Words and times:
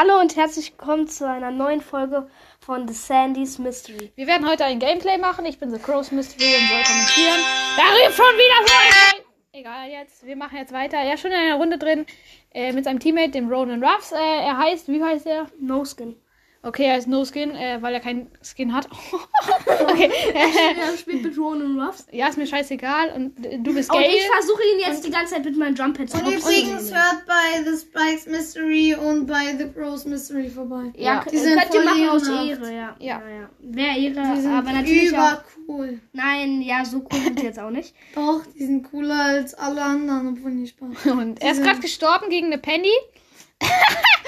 Hallo 0.00 0.20
und 0.20 0.36
herzlich 0.36 0.70
willkommen 0.70 1.08
zu 1.08 1.28
einer 1.28 1.50
neuen 1.50 1.80
Folge 1.80 2.30
von 2.60 2.86
The 2.86 2.94
Sandy's 2.94 3.58
Mystery. 3.58 4.12
Wir 4.14 4.28
werden 4.28 4.48
heute 4.48 4.64
ein 4.64 4.78
Gameplay 4.78 5.18
machen. 5.18 5.44
Ich 5.44 5.58
bin 5.58 5.72
The 5.72 5.80
Crow's 5.80 6.12
Mystery 6.12 6.54
und 6.54 6.68
soll 6.68 6.84
kommentieren. 6.84 7.40
Da 7.76 7.82
rief 7.82 8.14
schon 8.14 8.24
wieder 8.36 8.68
so 8.68 9.58
Egal, 9.58 9.90
jetzt. 9.90 10.24
Wir 10.24 10.36
machen 10.36 10.56
jetzt 10.56 10.72
weiter. 10.72 10.98
Er 10.98 11.14
ist 11.14 11.22
schon 11.22 11.32
in 11.32 11.36
einer 11.36 11.56
Runde 11.56 11.78
drin 11.78 12.06
äh, 12.54 12.72
mit 12.72 12.84
seinem 12.84 13.00
Teammate, 13.00 13.32
dem 13.32 13.48
Ronan 13.48 13.82
Ruffs. 13.82 14.12
Äh, 14.12 14.18
er 14.18 14.56
heißt, 14.56 14.86
wie 14.86 15.02
heißt 15.02 15.26
er? 15.26 15.48
No 15.58 15.84
Skin. 15.84 16.14
Okay, 16.60 16.84
er 16.86 16.98
ist 16.98 17.06
No 17.06 17.24
Skin, 17.24 17.52
äh, 17.54 17.78
weil 17.80 17.94
er 17.94 18.00
keinen 18.00 18.28
Skin 18.42 18.74
hat. 18.74 18.88
okay. 19.88 20.10
Er 20.34 20.96
spielt 20.98 21.22
mit 21.22 21.38
Ronan 21.38 21.80
Ruffs. 21.80 22.06
ja, 22.10 22.26
ist 22.28 22.36
mir 22.36 22.46
scheißegal. 22.48 23.10
Und 23.14 23.44
äh, 23.46 23.58
du 23.58 23.72
bist 23.72 23.90
Und 23.90 23.96
Gale. 24.00 24.08
ich 24.12 24.26
versuche 24.26 24.62
ihn 24.74 24.80
jetzt 24.80 25.04
die 25.06 25.10
ganze 25.10 25.34
Zeit 25.34 25.44
mit 25.44 25.56
meinem 25.56 25.76
Jump 25.76 25.96
Pad 25.96 26.10
zu 26.10 26.18
Und 26.18 26.32
übrigens 26.34 26.92
hört 26.92 27.24
bei 27.26 27.62
The 27.64 27.78
Spikes 27.78 28.26
Mystery 28.26 28.94
und 28.96 29.26
bei 29.26 29.56
The 29.56 29.68
Crow's 29.72 30.04
Mystery 30.04 30.50
vorbei. 30.50 30.92
Ja, 30.96 31.14
Ja, 31.14 31.24
die 31.30 31.36
sind 31.38 31.58
könnt 31.60 31.74
ihr 31.74 31.82
voll 31.82 31.84
machen 31.84 32.08
aus. 32.08 32.28
Ehre, 32.28 32.74
ja. 32.74 32.96
Ja. 32.98 33.22
ja. 33.28 33.50
Wer 33.60 33.96
Ehre, 33.96 34.34
Die 34.36 34.40
sind 34.40 34.52
aber 34.52 34.72
natürlich 34.72 35.16
auch. 35.16 35.40
übercool. 35.66 36.00
Nein, 36.12 36.60
ja, 36.62 36.84
so 36.84 36.98
cool 36.98 37.20
sind 37.20 37.38
die 37.38 37.44
jetzt 37.44 37.60
auch 37.60 37.70
nicht. 37.70 37.94
Doch, 38.16 38.42
die 38.58 38.66
sind 38.66 38.82
cooler 38.90 39.14
als 39.24 39.54
alle 39.54 39.82
anderen, 39.82 40.36
obwohl 40.36 40.50
nicht 40.50 40.76
Spaß. 40.76 41.12
Und 41.12 41.40
er 41.40 41.52
ist 41.52 41.62
gerade 41.62 41.78
gestorben 41.80 42.30
gegen 42.30 42.46
eine 42.46 42.58
Penny. 42.58 42.90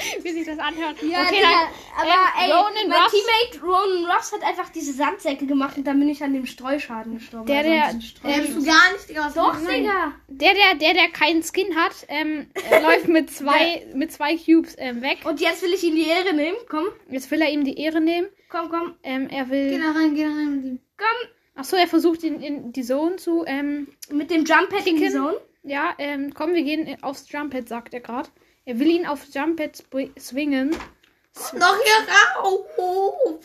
wie 0.22 0.30
sich 0.32 0.46
das 0.46 0.58
anhört. 0.58 1.02
Ja, 1.02 1.22
okay, 1.22 1.36
Digga, 1.36 1.48
dann, 1.48 1.68
aber 2.00 2.10
ähm, 2.10 2.44
ey, 2.44 2.50
Ronan 2.52 2.88
mein 2.88 3.02
Ruffs- 3.02 3.12
Teammate 3.12 3.64
Ronan 3.66 4.10
Ruffs 4.10 4.32
hat 4.32 4.42
einfach 4.42 4.68
diese 4.70 4.92
Sandsäcke 4.92 5.46
gemacht 5.46 5.76
und 5.76 5.84
dann 5.86 5.98
bin 5.98 6.08
ich 6.08 6.22
an 6.22 6.32
dem 6.32 6.46
Streuschaden 6.46 7.14
gestorben. 7.14 7.46
Der, 7.46 7.58
also 7.58 7.68
der- 7.68 7.86
Äh, 7.88 7.92
bist 7.94 8.08
Streuschuss. 8.08 8.54
du 8.54 8.64
gar 8.64 8.92
nicht, 8.92 9.08
Digga. 9.08 9.26
was 9.26 9.34
Doch? 9.34 9.56
Digga. 9.68 10.12
Der, 10.28 10.54
der, 10.54 10.74
der, 10.76 10.94
der 10.94 11.08
keinen 11.10 11.42
Skin 11.42 11.74
hat, 11.76 11.92
ähm, 12.08 12.46
läuft 12.82 13.08
mit 13.08 13.30
zwei, 13.30 13.86
mit 13.94 14.12
zwei 14.12 14.36
Cubes 14.36 14.74
ähm, 14.78 15.02
weg. 15.02 15.18
Und 15.24 15.40
jetzt 15.40 15.62
will 15.62 15.72
ich 15.72 15.82
ihm 15.84 15.94
die 15.94 16.06
Ehre 16.08 16.32
nehmen. 16.34 16.56
Komm, 16.68 16.86
Jetzt 17.08 17.30
will 17.30 17.40
er 17.42 17.50
ihm 17.50 17.64
die 17.64 17.78
Ehre 17.78 18.00
nehmen. 18.00 18.28
komm, 18.48 18.68
komm, 18.70 18.94
Ähm, 19.02 19.28
er 19.28 19.44
Geh 19.44 19.50
will. 19.50 19.80
da 19.82 19.90
rein, 19.92 20.14
geh 20.14 20.22
da 20.24 20.28
rein 20.30 20.56
mit 20.56 20.64
ihm. 20.64 20.80
komm. 20.96 21.30
Ach 21.56 21.64
so, 21.64 21.76
er 21.76 21.88
versucht 21.88 22.22
ihn 22.22 22.40
in 22.40 22.72
die 22.72 22.82
Zone 22.82 23.16
zu. 23.16 23.44
Ähm, 23.46 23.88
Mit 24.10 24.30
dem 24.30 24.44
Jump 24.44 24.70
Pad 24.70 24.86
in 24.86 24.96
die. 24.96 25.10
Zone. 25.10 25.36
ja, 25.62 25.92
ähm, 25.98 26.32
komm, 26.32 26.54
wir 26.54 26.62
gehen 26.62 26.96
aufs 27.02 27.30
Jump 27.30 27.52
Pad, 27.52 27.68
sagt 27.68 27.92
er 27.92 28.00
gerade. 28.00 28.30
Er 28.70 28.78
will 28.78 28.86
ihn 28.88 29.04
aufs 29.04 29.34
Jump 29.34 29.56
Pad 29.56 29.72
sp- 29.74 30.14
swingen. 30.16 30.70
Noch 30.70 31.76
hier 31.82 32.06
raus! 32.38 32.60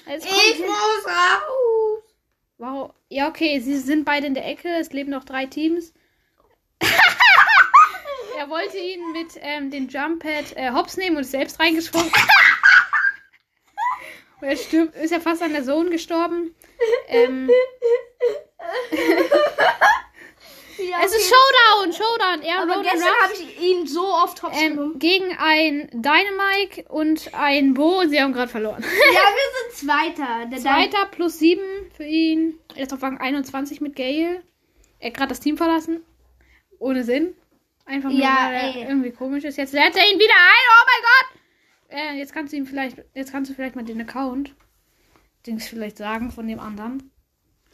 Ich 0.06 0.24
kommt- 0.24 0.70
muss 0.70 1.08
raus! 1.08 2.04
Wow. 2.60 2.94
Ja, 3.10 3.28
okay, 3.28 3.60
sie 3.60 3.80
sind 3.80 4.06
beide 4.06 4.28
in 4.28 4.36
der 4.36 4.46
Ecke. 4.46 4.70
Es 4.80 4.94
leben 4.94 5.10
noch 5.10 5.24
drei 5.24 5.48
Teams. 5.48 5.94
er 8.38 8.50
wollte 8.52 8.78
ihn 8.78 9.14
mit 9.14 9.30
ähm, 9.42 9.72
dem 9.72 9.88
Jump 9.90 10.22
Pad 10.22 10.56
äh, 10.58 10.70
hops 10.72 10.96
nehmen 10.96 11.16
und 11.18 11.24
ist 11.24 11.32
selbst 11.32 11.60
reingesprungen. 11.60 12.12
und 14.42 14.48
er 14.48 14.58
stirbt, 14.58 14.94
ist 14.96 15.10
ja 15.10 15.20
fast 15.20 15.42
an 15.42 15.54
der 15.54 15.64
Zone 15.64 15.90
gestorben. 15.90 16.54
Ähm, 17.08 17.50
Ja, 21.00 21.06
es 21.06 21.16
ist 21.16 21.30
Showdown, 21.30 21.94
Showdown. 21.94 22.42
Er, 22.42 22.62
Aber 22.62 22.74
Ronan 22.76 22.84
gestern 22.84 23.14
habe 23.24 23.34
ich 23.34 23.62
ihn 23.62 23.88
so 23.88 24.06
oft 24.08 24.42
hops 24.44 24.62
ähm, 24.62 24.76
genommen. 24.76 25.00
gegen 25.00 25.36
ein 25.38 25.90
Dynamike 25.92 26.86
und 26.90 27.34
ein 27.34 27.74
Bo 27.74 28.00
und 28.00 28.10
sie 28.10 28.22
haben 28.22 28.34
gerade 28.34 28.50
verloren. 28.52 28.82
Ja, 28.84 28.88
wir 28.90 29.72
sind 29.74 29.88
Zweiter. 29.90 30.46
Der 30.48 30.60
Zweiter 30.60 31.06
plus 31.08 31.40
sieben 31.40 31.64
für 31.96 32.06
ihn. 32.06 32.60
Er 32.76 32.84
ist 32.84 32.94
auf 32.94 33.02
Rang 33.04 33.18
21 33.20 33.82
mit 33.82 33.96
Gale. 33.96 34.42
Er 35.00 35.08
hat 35.10 35.18
gerade 35.18 35.30
das 35.30 35.40
Team 35.40 35.58
verlassen. 35.58 36.04
Ohne 36.80 37.04
Sinn. 37.04 37.36
Einfach 37.86 38.10
nur, 38.10 38.20
Ja, 38.20 38.48
weil 38.52 38.76
er 38.82 38.90
irgendwie 38.90 39.12
komisch 39.12 39.44
ist. 39.44 39.58
Jetzt 39.58 39.74
lädt 39.74 39.96
er 39.96 40.12
ihn 40.12 40.18
wieder 40.20 40.34
ein. 40.34 40.66
Oh 40.72 40.86
mein 40.88 41.02
Gott! 41.04 41.42
Äh, 42.16 42.18
jetzt 42.18 42.34
kannst 42.34 42.52
du 42.52 42.58
ihm 42.58 42.66
vielleicht, 42.66 42.98
jetzt 43.14 43.32
kannst 43.32 43.50
du 43.52 43.54
vielleicht 43.56 43.76
mal 43.76 43.86
den 43.86 44.02
Account 44.02 44.56
Dings 45.46 45.68
vielleicht 45.68 45.98
sagen 45.98 46.32
von 46.32 46.48
dem 46.48 46.60
anderen. 46.60 47.12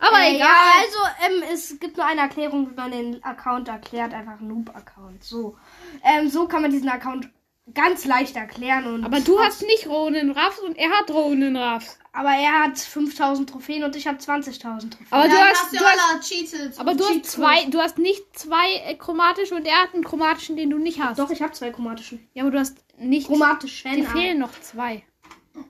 Aber 0.01 0.19
äh, 0.19 0.35
egal. 0.35 0.47
Ja, 0.47 0.55
also 0.83 0.97
ähm, 1.27 1.43
es 1.53 1.79
gibt 1.79 1.97
nur 1.97 2.05
eine 2.05 2.21
Erklärung, 2.21 2.69
wie 2.71 2.75
man 2.75 2.91
den 2.91 3.23
Account 3.23 3.67
erklärt. 3.67 4.13
Einfach 4.13 4.39
Noob-Account. 4.39 5.23
So. 5.23 5.55
Ähm, 6.03 6.29
so 6.29 6.47
kann 6.47 6.61
man 6.63 6.71
diesen 6.71 6.89
Account 6.89 7.29
ganz 7.73 8.05
leicht 8.05 8.35
erklären. 8.35 8.85
Und 8.87 9.05
aber 9.05 9.19
du 9.21 9.39
hast 9.39 9.61
nicht 9.61 9.87
Ronen 9.87 10.31
Raffs 10.31 10.59
und 10.59 10.77
er 10.77 10.89
hat 10.89 11.09
Ronen 11.11 11.55
Raffs. 11.55 11.97
Aber 12.13 12.31
er 12.31 12.63
hat 12.63 12.77
5000 12.77 13.49
Trophäen 13.49 13.83
und 13.83 13.95
ich 13.95 14.05
habe 14.07 14.17
20.000 14.17 14.59
Trophäen. 14.59 15.07
Aber 15.11 15.23
du 15.23 15.29
Dann 15.29 15.47
hast, 15.47 15.71
du 15.71 15.77
du 15.77 15.85
hast, 15.85 16.27
Cheated. 16.29 16.79
aber 16.79 16.93
du 16.95 17.05
hast 17.05 17.25
zwei, 17.25 17.63
du 17.69 17.79
hast 17.79 17.97
nicht 17.99 18.23
zwei 18.37 18.73
äh, 18.85 18.95
chromatische 18.95 19.55
und 19.55 19.65
er 19.65 19.81
hat 19.83 19.93
einen 19.93 20.03
chromatischen, 20.03 20.57
den 20.57 20.71
du 20.71 20.77
nicht 20.77 20.99
hast. 21.01 21.19
Doch, 21.19 21.29
ich 21.29 21.41
habe 21.41 21.53
zwei 21.53 21.69
chromatischen. 21.69 22.27
Ja, 22.33 22.43
aber 22.43 22.51
du 22.51 22.59
hast 22.59 22.77
nicht. 22.97 23.27
Chromatischen. 23.27 23.95
Dir 23.95 24.05
fehlen 24.09 24.39
noch 24.39 24.51
zwei. 24.59 25.03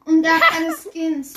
Und 0.05 0.23
er 0.23 0.35
hat 0.35 0.41
keine 0.49 0.73
Skins. 0.73 1.33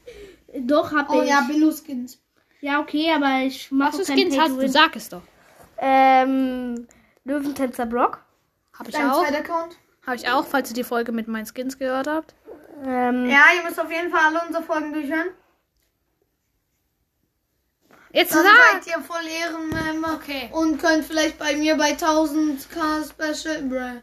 Doch, 0.60 0.92
hab 0.92 1.10
Oh 1.10 1.22
ich. 1.22 1.28
ja, 1.28 1.40
Billo-Skins. 1.42 2.18
Ja, 2.60 2.80
okay, 2.80 3.12
aber 3.14 3.44
ich 3.46 3.70
mache 3.70 3.98
Was 3.98 4.06
für 4.06 4.12
Skins 4.14 4.38
hast 4.38 4.56
du? 4.56 4.68
Sag 4.68 4.96
es 4.96 5.08
doch. 5.08 5.22
Ähm, 5.78 6.86
Löwentänzer 7.24 7.86
Brock. 7.86 8.24
Hab 8.78 8.88
ich 8.88 8.94
Dein 8.94 9.10
auch. 9.10 9.24
Account. 9.24 9.76
Hab 10.06 10.14
ich 10.14 10.28
auch, 10.28 10.46
falls 10.46 10.70
ihr 10.70 10.74
die 10.74 10.84
Folge 10.84 11.12
mit 11.12 11.28
meinen 11.28 11.46
Skins 11.46 11.78
gehört 11.78 12.06
habt. 12.06 12.34
Ähm, 12.84 13.26
Ja, 13.26 13.44
ihr 13.56 13.62
müsst 13.64 13.80
auf 13.80 13.90
jeden 13.90 14.10
Fall 14.10 14.20
alle 14.26 14.46
unsere 14.46 14.62
Folgen 14.62 14.92
durchhören. 14.92 15.28
Jetzt 18.12 18.34
Dann 18.34 18.44
sag! 18.44 18.84
seid 18.84 18.96
ihr 18.96 19.02
voll 19.02 19.26
Ehrenmember. 19.26 20.14
Okay. 20.14 20.48
Und 20.52 20.78
könnt 20.78 21.04
vielleicht 21.04 21.38
bei 21.38 21.54
mir 21.56 21.76
bei 21.76 21.92
1000k 21.92 23.10
Special, 23.10 23.62
bruh. 23.62 24.00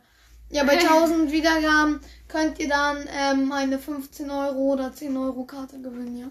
Ja, 0.49 0.63
bei 0.65 0.73
1000 0.77 1.31
Wiedergaben 1.31 1.99
könnt 2.27 2.59
ihr 2.59 2.69
dann 2.69 3.07
ähm, 3.11 3.51
eine 3.51 3.79
15 3.79 4.29
Euro 4.29 4.73
oder 4.73 4.93
10 4.93 5.15
Euro 5.17 5.45
Karte 5.45 5.81
gewinnen, 5.81 6.17
ja. 6.17 6.27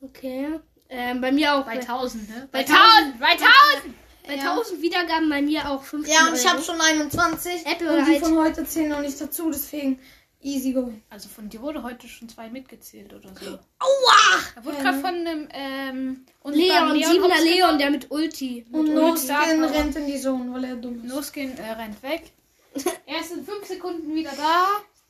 okay. 0.00 0.60
Ähm, 0.96 1.20
bei 1.20 1.32
mir 1.32 1.54
auch. 1.56 1.64
Bei 1.64 1.72
1000, 1.80 2.28
ne? 2.28 2.48
Bei 2.52 2.60
1000! 2.60 3.18
Bei 3.18 3.26
1000! 3.32 3.94
Bei 4.26 4.34
Ja. 4.36 4.52
1000 4.54 4.80
Wiedergaben 4.80 5.28
bei 5.28 5.42
mir 5.42 5.68
auch 5.70 5.82
15 5.82 6.14
Ja, 6.14 6.28
und 6.28 6.34
ich 6.36 6.48
habe 6.48 6.62
schon 6.62 6.80
21. 6.80 7.66
Apple 7.66 7.90
und 7.98 8.06
die 8.06 8.12
iTunes? 8.12 8.28
von 8.28 8.38
heute 8.38 8.64
zählen 8.64 8.88
noch 8.90 9.00
nicht 9.00 9.20
dazu, 9.20 9.50
deswegen 9.50 9.98
easy 10.40 10.72
going. 10.72 11.02
Also 11.10 11.28
von 11.28 11.48
dir 11.48 11.60
wurde 11.60 11.82
heute 11.82 12.06
schon 12.08 12.28
zwei 12.28 12.48
mitgezählt 12.48 13.12
oder 13.12 13.30
so. 13.38 13.58
Aua! 13.80 14.40
Da 14.54 14.64
wurde 14.64 14.76
gerade 14.78 14.98
von 15.00 15.14
einem, 15.14 15.48
ähm, 15.52 16.26
Leon, 16.44 16.92
unsichtbaren 16.92 17.02
Siebener 17.04 17.40
Leon, 17.42 17.78
der 17.78 17.90
mit 17.90 18.10
Ulti. 18.10 18.64
Und 18.72 18.88
Ulti 18.88 18.92
No 18.94 19.16
stark, 19.16 19.46
Skin 19.48 19.64
aber- 19.64 19.74
rennt 19.74 19.96
in 19.96 20.06
die 20.06 20.20
Zone, 20.20 20.52
weil 20.54 20.64
er 20.64 20.76
dumm 20.76 21.04
ist. 21.04 21.12
No-Skin 21.14 21.58
äh, 21.58 21.72
rennt 21.72 22.02
weg. 22.02 22.30
Er 23.06 23.20
ist 23.20 23.32
in 23.32 23.44
5 23.44 23.66
Sekunden 23.66 24.14
wieder 24.14 24.30
da. 24.36 24.66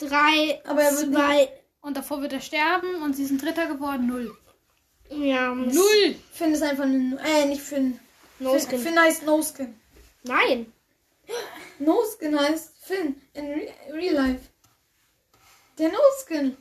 Drei, 0.07 0.61
Aber 0.67 0.83
er 0.83 0.93
wird 0.99 1.13
zwei. 1.15 1.49
Und 1.81 1.97
davor 1.97 2.21
wird 2.21 2.33
er 2.33 2.41
sterben 2.41 2.97
und 3.03 3.15
sie 3.15 3.25
sind 3.27 3.41
Dritter 3.43 3.67
geworden. 3.67 4.07
Null. 4.07 4.37
Ja, 5.11 5.55
Null! 5.55 6.17
Finn 6.33 6.53
ist 6.53 6.63
einfach 6.63 6.85
eine. 6.85 7.19
Äh, 7.25 7.47
nicht 7.47 7.63
Finn. 7.63 8.01
No 8.39 8.53
Finn, 8.53 8.61
Skin. 8.61 8.79
Finn 8.81 8.99
heißt 9.01 9.25
No 9.25 9.43
Skin. 9.43 9.75
Nein. 10.23 10.73
No 11.81 12.03
Skin 12.05 12.39
heißt 12.39 12.73
Finn 12.83 13.21
in 13.35 13.47
re 13.47 13.69
Real 13.93 14.15
Life. 14.15 14.49
Der 15.77 15.91
No 15.91 15.99
Skin. 16.25 16.57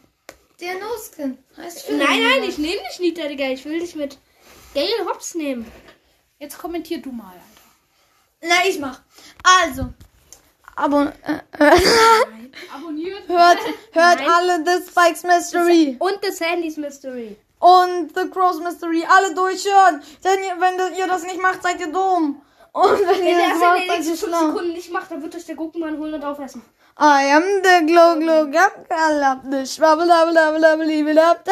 Der 0.60 0.74
No 0.80 0.88
Skin 0.98 1.38
heißt 1.56 1.84
Finn. 1.84 2.00
Nein, 2.00 2.24
nein, 2.24 2.44
ich 2.44 2.58
nehme 2.58 2.82
dich 2.90 3.00
nicht, 3.00 3.18
Digga. 3.18 3.50
Ich 3.50 3.64
will 3.66 3.80
dich 3.80 3.96
mit 3.96 4.18
Gale 4.74 5.06
Hops 5.06 5.36
nehmen. 5.36 5.72
Jetzt 6.40 6.58
kommentier 6.58 7.02
du 7.02 7.12
mal, 7.12 7.28
Alter. 7.32 7.54
Na, 8.42 8.68
ich 8.68 8.80
mach. 8.80 9.02
Also. 9.44 9.94
Aber 10.76 11.14
äh, 11.24 11.40
äh, 11.60 11.80
Abonniert. 12.74 13.22
hört, 13.28 13.60
hört 13.92 14.20
Nein. 14.20 14.30
alle 14.30 14.66
The 14.66 14.90
Spikes 14.90 15.24
Mystery 15.24 15.96
Und 16.00 16.20
The 16.24 16.32
Sandy's 16.32 16.78
Mystery. 16.78 17.38
Und 17.64 18.14
The 18.14 18.30
Crows 18.30 18.60
Mystery 18.60 19.06
alle 19.08 19.34
durchhören. 19.34 20.02
Denn 20.24 20.44
ihr, 20.44 20.60
wenn 20.60 20.96
ihr 20.98 21.08
das 21.08 21.24
nicht 21.24 21.42
macht, 21.42 21.64
seid 21.64 21.80
ihr 21.80 21.92
dumm. 21.92 22.42
Und 22.74 23.00
wenn 23.00 23.08
Wenn 23.08 23.28
ihr 23.28 23.38
das 23.38 23.60
macht, 23.60 23.80
den 23.80 23.88
seid 23.88 24.00
ihr 24.00 24.12
nächsten 24.12 24.18
5 24.18 24.20
schlau. 24.20 24.48
Sekunden 24.48 24.74
nicht 24.74 24.92
macht, 24.92 25.12
dann 25.12 25.24
wird 25.24 25.36
euch 25.36 25.46
der 25.46 25.56
Gurkenmann 25.56 25.98
holen 25.98 26.16
und 26.16 26.26
aufessen. 26.26 26.62
I 27.00 27.32
am 27.34 27.44
the 27.64 27.86
glow 27.86 28.20
glow 28.20 28.52
gap 28.52 28.88
galap 28.90 29.44
the 29.50 29.66
schwabbel 29.66 30.08
dabel 30.08 30.34
dabel 30.34 30.62
dabel 30.62 31.16
da. 31.16 31.52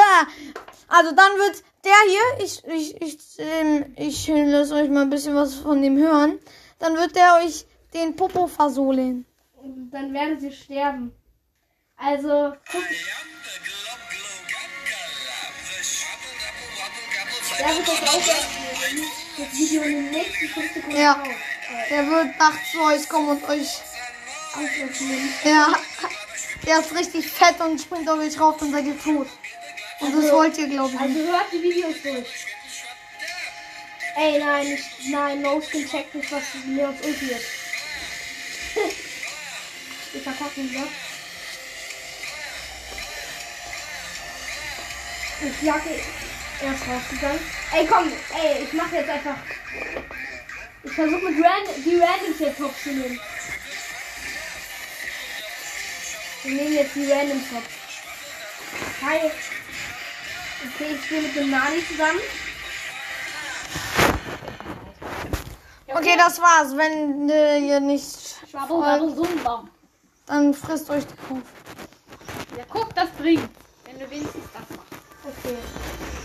Also 0.88 1.16
dann 1.16 1.32
wird 1.38 1.64
der 1.84 1.94
hier, 2.08 2.46
ich 2.46 2.64
ich 2.68 3.02
ich 3.02 3.18
ähm, 3.40 3.94
ich 3.98 4.28
lasse 4.28 4.76
euch 4.76 4.90
mal 4.90 5.04
ein 5.04 5.10
bisschen 5.10 5.34
was 5.36 5.56
von 5.56 5.82
dem 5.82 5.98
hören. 5.98 6.40
Dann 6.80 6.98
wird 6.98 7.16
der 7.16 7.40
euch 7.42 7.66
den 7.94 8.16
Popo 8.16 8.48
versohlen. 8.48 9.26
Und 9.56 9.90
dann 9.92 10.14
werden 10.14 10.40
sie 10.40 10.52
sterben. 10.52 11.14
Also, 11.96 12.54
guck, 12.72 12.84
der 17.60 17.76
wird 17.78 17.90
euch 17.90 18.02
aufessen. 18.02 19.06
Das 19.38 19.58
Video 19.58 19.82
in 19.84 19.94
den 19.94 20.12
nächsten 20.12 20.48
5 20.48 20.74
Sekunden 20.74 20.98
Ja. 20.98 21.24
Der 21.90 22.08
wird 22.08 22.38
nachts 22.38 22.72
zu 22.72 22.82
euch 22.82 23.08
kommen 23.10 23.30
und 23.30 23.50
euch 23.50 23.82
Aufessen. 24.54 25.34
ja, 25.46 25.74
der 26.66 26.80
ist 26.80 26.94
richtig 26.94 27.28
fett 27.28 27.60
und 27.62 27.80
springt 27.80 28.10
auf 28.10 28.20
euch 28.20 28.40
rauf, 28.40 28.58
dann 28.60 28.72
seid 28.72 28.86
ihr 28.86 29.00
tot. 29.00 29.28
Und 30.00 30.16
das 30.16 30.32
wollt 30.32 30.58
ihr 30.58 30.68
glaube 30.68 30.94
ich. 30.94 31.00
Also 31.00 31.20
hört 31.20 31.46
die 31.54 31.64
Videos 31.64 31.96
durch. 32.04 32.28
Ey, 34.18 34.40
nein, 34.40 34.68
ich, 34.68 35.10
nein, 35.10 35.42
No 35.42 35.62
Skin 35.62 35.88
checkt 35.90 36.14
nicht, 36.14 36.30
was 36.32 36.44
Leons 36.68 37.00
Ulti 37.02 37.26
ist. 37.28 37.46
Wir 40.12 40.22
verkacken, 40.22 40.72
ne? 40.74 40.88
Ich 45.44 45.62
erst 46.62 46.88
rausgegangen. 46.88 47.40
Ey, 47.74 47.88
komm, 47.88 48.12
ey, 48.34 48.64
ich 48.64 48.74
mach 48.74 48.92
jetzt 48.92 49.10
einfach. 49.10 49.38
Ich 50.84 50.92
versuche 50.92 51.22
mit 51.30 51.44
Ran 51.44 51.84
die 51.86 52.00
Randoms 52.00 52.40
jetzt 52.40 52.60
hochzunehmen. 52.60 53.20
Wir 56.44 56.56
nehmen 56.56 56.74
jetzt 56.74 56.96
die 56.96 57.12
Randoms 57.12 57.44
hoch. 57.52 59.06
Hi. 59.06 59.32
Okay, 60.64 60.96
ich 60.96 61.06
spiele 61.06 61.22
mit 61.22 61.36
dem 61.36 61.50
Nani 61.50 61.86
zusammen. 61.88 62.20
Okay, 65.88 66.16
das 66.18 66.40
war's. 66.40 66.76
Wenn 66.76 67.30
äh, 67.30 67.60
ihr 67.60 67.80
nicht 67.80 68.38
Schwabo, 68.50 69.10
Sumba. 69.10 69.68
dann 70.26 70.54
frisst 70.54 70.90
euch 70.90 71.06
die 71.06 71.16
Kuh. 71.28 71.42
Ja, 72.58 72.64
guck, 72.70 72.94
das 72.96 73.10
bringt. 73.12 73.50
Wenn 73.86 74.00
du 74.00 74.10
wenigstens 74.10 74.46
das 74.54 74.78
machst. 74.78 74.92
Okay. 75.24 75.58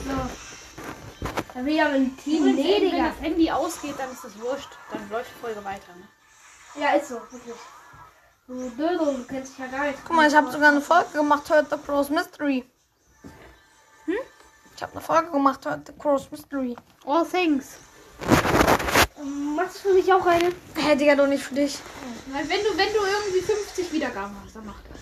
So. 0.07 1.27
Da 1.55 1.65
will 1.65 1.75
ich 1.75 1.83
aber 1.83 1.95
ein 1.95 2.17
Team. 2.19 2.45
Nee, 2.55 2.81
wenn 2.81 2.91
Digga. 2.91 3.09
das 3.09 3.21
Handy 3.21 3.51
ausgeht, 3.51 3.95
dann 3.99 4.11
ist 4.13 4.23
das 4.23 4.39
wurscht. 4.39 4.69
Dann 4.93 5.09
läuft 5.11 5.31
die 5.35 5.41
Folge 5.41 5.65
weiter. 5.65 5.93
Ne? 5.97 6.83
Ja, 6.83 6.93
ist 6.95 7.09
so, 7.09 7.15
wirklich. 7.15 7.57
Du 8.47 8.71
Dödel, 8.71 8.99
du 8.99 9.25
kennst 9.25 9.53
dich 9.53 9.59
ja 9.59 9.67
gar 9.67 9.87
nicht. 9.87 9.99
Guck 10.07 10.15
mal, 10.15 10.29
ich 10.29 10.35
habe 10.35 10.53
sogar 10.53 10.71
eine 10.71 10.81
Folge 10.81 11.11
gemacht, 11.15 11.45
the 11.47 11.77
Cross 11.85 12.11
Mystery. 12.11 12.65
Hm? 14.05 14.15
Ich 14.77 14.83
habe 14.83 14.93
eine 14.93 15.01
Folge 15.01 15.31
gemacht, 15.31 15.61
the 15.65 15.93
Cross 15.99 16.31
Mystery. 16.31 16.77
All 17.07 17.27
things. 17.27 17.79
Machst 19.57 19.77
du 19.77 19.89
für 19.89 19.95
mich 19.95 20.13
auch 20.13 20.27
eine? 20.27 20.53
Hä, 20.77 20.95
Digga, 20.95 21.17
doch 21.17 21.27
nicht 21.27 21.43
für 21.43 21.55
dich. 21.55 21.79
Weil 22.27 22.49
wenn 22.49 22.61
du, 22.63 22.77
wenn 22.77 22.93
du 22.93 23.01
irgendwie 23.01 23.41
50 23.41 23.93
Wiedergaben 23.93 24.37
hast, 24.45 24.55
dann 24.55 24.67
mach 24.67 24.81
das. 24.91 24.96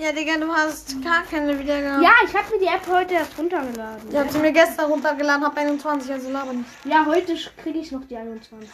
Ja, 0.00 0.12
Digga, 0.12 0.38
du 0.38 0.50
hast 0.50 1.02
gar 1.04 1.22
keine 1.24 1.58
Wiedergabe. 1.58 2.02
Ja, 2.02 2.12
ich 2.26 2.34
habe 2.34 2.50
mir 2.54 2.60
die 2.60 2.66
App 2.66 2.86
heute 2.88 3.14
erst 3.14 3.36
runtergeladen. 3.36 4.08
Ich 4.10 4.16
habe 4.16 4.32
sie 4.32 4.38
mir 4.38 4.52
gestern 4.52 4.90
runtergeladen, 4.90 5.44
habe 5.44 5.56
21, 5.60 6.10
also 6.10 6.30
laber 6.30 6.54
nicht. 6.54 6.68
Ja, 6.84 7.04
heute 7.04 7.34
kriege 7.62 7.80
ich 7.80 7.92
noch 7.92 8.04
die 8.06 8.16
21. 8.16 8.70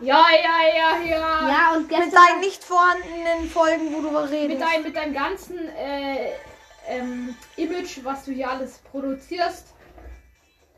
Ja, 0.00 0.24
ja, 0.42 0.76
ja, 0.76 1.06
ja. 1.08 1.48
Ja, 1.48 1.72
und 1.76 1.82
Mit 1.82 1.90
gestern. 1.90 2.10
deinen 2.10 2.40
nicht 2.40 2.64
vorhandenen 2.64 3.48
Folgen, 3.50 3.94
wo 3.94 4.00
du 4.00 4.12
was 4.12 4.30
Mit, 4.30 4.40
redest. 4.40 4.62
dein, 4.62 4.82
mit 4.82 4.96
deinem 4.96 5.14
ganzen 5.14 5.68
äh, 5.68 6.30
ähm, 6.88 7.36
Image, 7.56 8.00
was 8.02 8.24
du 8.24 8.32
hier 8.32 8.50
alles 8.50 8.78
produzierst. 8.90 9.68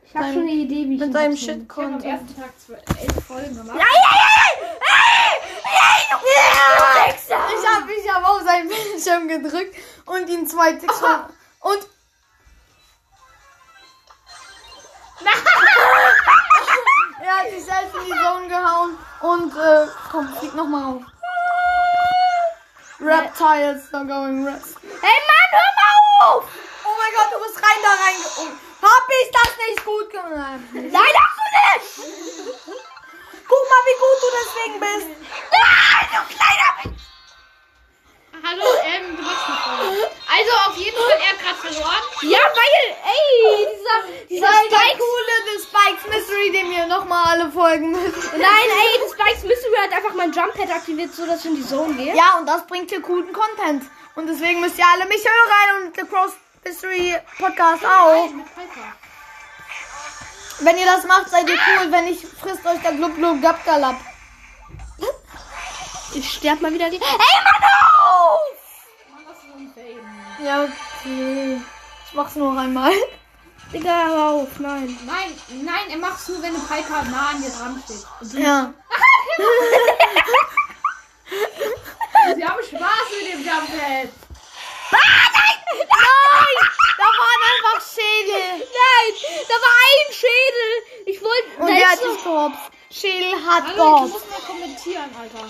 ich 0.05 0.15
habe 0.15 0.33
schon 0.35 0.43
eine 0.43 0.51
Idee, 0.51 0.89
wie 0.91 0.95
ich 0.95 1.01
Mit 1.01 1.09
ihn 1.09 1.13
deinem 1.15 1.31
nutze. 1.31 1.43
Ich 1.43 1.49
habe 1.49 1.59
am 1.59 1.61
Shit-Content. 1.63 2.05
ersten 2.05 2.37
Tag 2.39 2.51
zwei, 2.59 2.75
elf 3.03 3.25
Folgen 3.27 3.57
gemacht. 3.57 3.81
Ich 7.09 7.67
habe 7.75 7.93
ich 7.93 8.13
hab 8.13 8.25
auf 8.29 8.43
seinen 8.43 8.69
Bildschirm 8.69 9.29
gedrückt 9.29 9.77
und 10.07 10.29
ihn 10.29 10.47
zwei 10.47 10.73
Ticks 10.73 10.99
ver- 10.99 11.29
Und. 11.61 11.87
er 17.23 17.37
hat 17.39 17.51
sich 17.51 17.65
selbst 17.65 17.95
in 17.95 18.05
die 18.05 18.13
Zone 18.13 18.49
gehauen 18.49 18.99
und 19.21 19.57
äh, 19.57 19.87
komm, 20.11 20.29
flieg 20.37 20.55
nochmal 20.55 20.85
auf. 20.97 21.03
Reptiles 23.01 23.93
are 23.93 24.07
going 24.07 24.47
rest. 24.47 24.77
Hey 24.83 25.21
Mann, 25.29 25.51
hör 25.51 25.73
mal 25.77 25.95
auf! 26.37 26.45
Oh 26.85 26.95
mein 26.99 27.13
Gott, 27.15 27.31
du 27.33 27.39
bist 27.45 27.59
rein 27.63 27.83
da 27.83 27.91
rein. 28.05 28.21
Oh, 28.39 28.87
hab 28.87 29.09
ich 29.11 29.31
das 29.33 29.57
nicht 29.69 29.85
gut 29.85 30.11
gemacht? 30.11 30.61
Nein, 30.73 31.15
hast 31.15 31.37
du 31.39 31.45
nicht! 32.09 32.87
Guck 33.49 33.63
mal, 33.71 33.83
wie 33.87 33.99
gut 34.03 34.19
du 34.23 34.29
deswegen 34.41 34.81
bist. 34.81 35.09
Nein, 35.53 36.07
du 36.13 36.35
kleiner 36.35 36.97
Hallo, 38.47 38.65
ähm, 38.85 39.17
du 39.17 39.23
machst 39.23 39.47
eine 39.47 39.57
Folge. 39.57 40.11
Also 40.31 40.53
auf 40.71 40.77
jeden 40.77 40.97
Fall, 40.97 41.19
er 41.19 41.31
hat 41.31 41.41
gerade 41.41 41.57
verloren. 41.57 42.03
Ja, 42.23 42.39
weil, 42.39 42.97
ey, 43.03 43.67
dieser, 43.75 43.97
dieser 44.29 44.47
Spikes. 44.47 44.99
coole 44.99 45.35
The 45.47 45.63
Spikes 45.65 46.07
Mystery, 46.07 46.53
dem 46.53 46.71
wir 46.71 46.87
nochmal 46.87 47.25
alle 47.27 47.51
folgen 47.51 47.91
müssen. 47.91 48.31
Nein, 48.33 48.69
ey, 48.69 49.01
das 49.01 49.13
Spikes 49.13 49.43
Mystery 49.43 49.77
hat 49.83 49.93
einfach 49.93 50.15
mein 50.15 50.33
Jump 50.33 50.55
Pad 50.55 50.71
aktiviert, 50.71 51.13
so 51.15 51.27
dass 51.27 51.41
ich 51.41 51.47
in 51.47 51.57
die 51.57 51.67
Zone 51.67 51.95
gehe. 51.95 52.15
Ja, 52.15 52.39
und 52.39 52.47
das 52.47 52.67
bringt 52.67 52.91
hier 52.91 53.03
coolen 53.03 53.33
Content. 53.33 53.85
Und 54.15 54.29
deswegen 54.29 54.61
müsst 54.61 54.79
ihr 54.79 54.87
alle 54.93 55.07
mich 55.07 55.25
hören 55.25 55.87
und 55.87 55.97
The 55.97 56.05
Cross 56.05 56.33
Mystery 56.65 57.17
Podcast 57.39 57.85
auch. 57.85 58.29
Wenn 60.61 60.79
ihr 60.79 60.87
das 60.87 61.05
macht, 61.05 61.29
seid 61.31 61.49
ihr 61.49 61.57
cool. 61.57 61.93
Wenn 61.93 62.05
nicht, 62.07 62.23
frisst 62.23 62.65
euch 62.67 62.81
der 62.83 62.93
Glub 62.93 63.15
Glub 63.15 63.43
Gabgalab. 63.43 63.97
Ich 66.15 66.33
sterb 66.33 66.61
mal 66.63 66.73
wieder. 66.73 66.87
Hey, 66.87 66.99
Mann, 66.99 67.63
auf! 68.01 68.41
Mann, 69.11 69.25
das 69.29 69.37
ist 69.37 69.45
ein 69.55 69.71
Fame. 69.75 70.47
Ja, 70.47 70.65
okay. 70.65 71.61
Ich 72.07 72.15
mach's 72.15 72.37
nur 72.37 72.59
einmal. 72.59 72.93
Digga, 73.73 74.07
hör 74.07 74.31
auf, 74.31 74.59
nein. 74.59 74.99
Nein, 75.05 75.37
nein, 75.63 75.91
er 75.91 75.99
macht's 75.99 76.29
nur, 76.29 76.41
wenn 76.41 76.55
eine 76.55 76.65
Piper 76.65 77.03
nah 77.03 77.31
an 77.31 77.43
dir 77.43 77.51
dran 77.51 77.83
steht. 77.85 78.07
Ja. 78.41 78.73
sie 82.37 82.45
haben 82.47 82.63
Spaß 82.63 83.11
mit 83.23 83.33
dem 83.35 83.45
Jumphead. 83.45 84.11
Nein! 84.93 85.57
Da 86.99 87.05
waren 87.05 87.43
einfach 87.53 87.83
Schädel. 87.87 88.59
Nein, 88.59 89.13
da 89.49 89.55
war 89.55 89.75
ein 89.87 90.13
Schädel. 90.13 90.71
Ich 91.07 91.21
wollte. 91.21 91.49
Und 91.59 91.69
da 91.69 91.97
gehopst. 92.49 92.71
Schädel 92.91 93.33
hat 93.47 93.65
Hallo, 93.65 93.75
du 93.77 93.83
gehopst. 94.07 94.13
musst 94.15 94.31
mal 94.31 94.41
kommentieren, 94.55 95.11
Alter. 95.21 95.49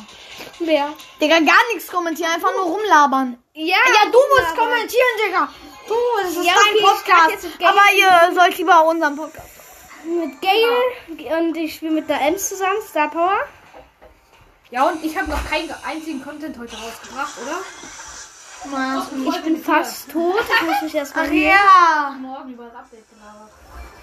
Wer? 0.60 0.92
Digga, 1.20 1.38
gar 1.40 1.62
nichts 1.72 1.88
kommentieren, 1.90 2.30
einfach 2.32 2.52
nur 2.52 2.64
rumlabern. 2.64 3.38
Ja, 3.54 3.76
Ja, 3.86 4.10
du 4.10 4.18
musst 4.18 4.56
kommentieren, 4.56 5.16
Digga. 5.26 5.48
Du, 5.88 5.94
es 6.24 6.36
ist 6.36 6.44
Ja, 6.44 6.52
dein 6.54 6.74
okay, 6.74 6.82
Podcast. 6.82 7.46
Aber 7.64 7.82
ihr 7.96 8.34
sollt 8.34 8.58
lieber 8.58 8.84
unseren 8.86 9.16
Podcast. 9.16 9.48
Mit 10.04 10.40
Gale 10.40 11.38
und 11.38 11.56
ich 11.56 11.74
spiele 11.74 11.92
mit 11.92 12.08
der 12.08 12.20
Ems 12.20 12.48
zusammen, 12.48 12.80
Star 12.88 13.08
Power. 13.10 13.38
Ja, 14.70 14.88
und 14.88 15.02
ich 15.04 15.16
habe 15.16 15.30
noch 15.30 15.44
keinen 15.48 15.72
einzigen 15.84 16.22
Content 16.24 16.58
heute 16.58 16.76
rausgebracht, 16.76 17.34
oder? 17.42 17.58
Ich 19.30 19.42
bin 19.42 19.62
fast 19.62 20.10
tot. 20.10 20.40
Ich 20.60 20.66
muss 20.66 20.82
mich 20.82 20.94
erst 20.94 21.14
mal 21.14 21.24
Ach 21.26 21.30
hier. 21.30 21.48
ja. 21.50 22.16
Morgen 22.18 22.52
über 22.52 22.64
das 22.64 22.74
Update 22.74 23.04
gelabert. 23.10 23.50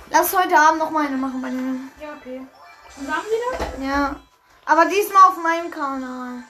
Lass 0.10 0.34
heute 0.38 0.58
Abend 0.58 0.80
noch 0.80 0.90
mal 0.92 1.06
eine 1.06 1.18
machen 1.18 1.42
bei. 1.42 1.50
Ja, 2.06 2.14
okay. 2.20 2.42
Zusammen 2.96 3.26
wieder? 3.26 3.86
Ja. 3.88 4.16
Aber 4.66 4.86
diesmal 4.86 5.24
auf 5.30 5.38
meinem 5.38 5.72
Kanal. 5.72 6.44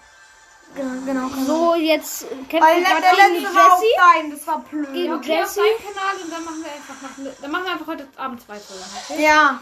Genau, 0.75 1.05
genau. 1.05 1.29
Kanal. 1.29 1.45
So, 1.45 1.75
jetzt 1.75 2.21
kämpfen 2.49 2.61
Weil 2.61 2.77
wir 2.81 2.85
gegen 2.85 3.41
letzte 3.43 3.55
war 3.55 3.73
auf 3.73 3.81
Jessie. 3.81 3.95
dein, 3.97 4.31
das 4.31 4.47
war 4.47 4.59
blöd. 4.59 4.93
Gegen 4.93 5.13
okay, 5.13 5.43
auf 5.43 5.55
Jessie. 5.55 5.59
deinem 5.59 5.93
Kanal 5.95 6.15
und 6.23 6.31
dann 6.31 6.45
machen 6.45 6.63
wir 6.63 6.71
einfach 6.71 6.95
noch, 7.17 7.41
dann 7.41 7.51
machen 7.51 7.63
wir 7.65 7.71
einfach 7.73 7.87
heute 7.87 8.07
Abend 8.17 8.41
zwei 8.41 8.59
Folgen. 8.59 8.83
Okay? 9.09 9.23
Ja. 9.23 9.59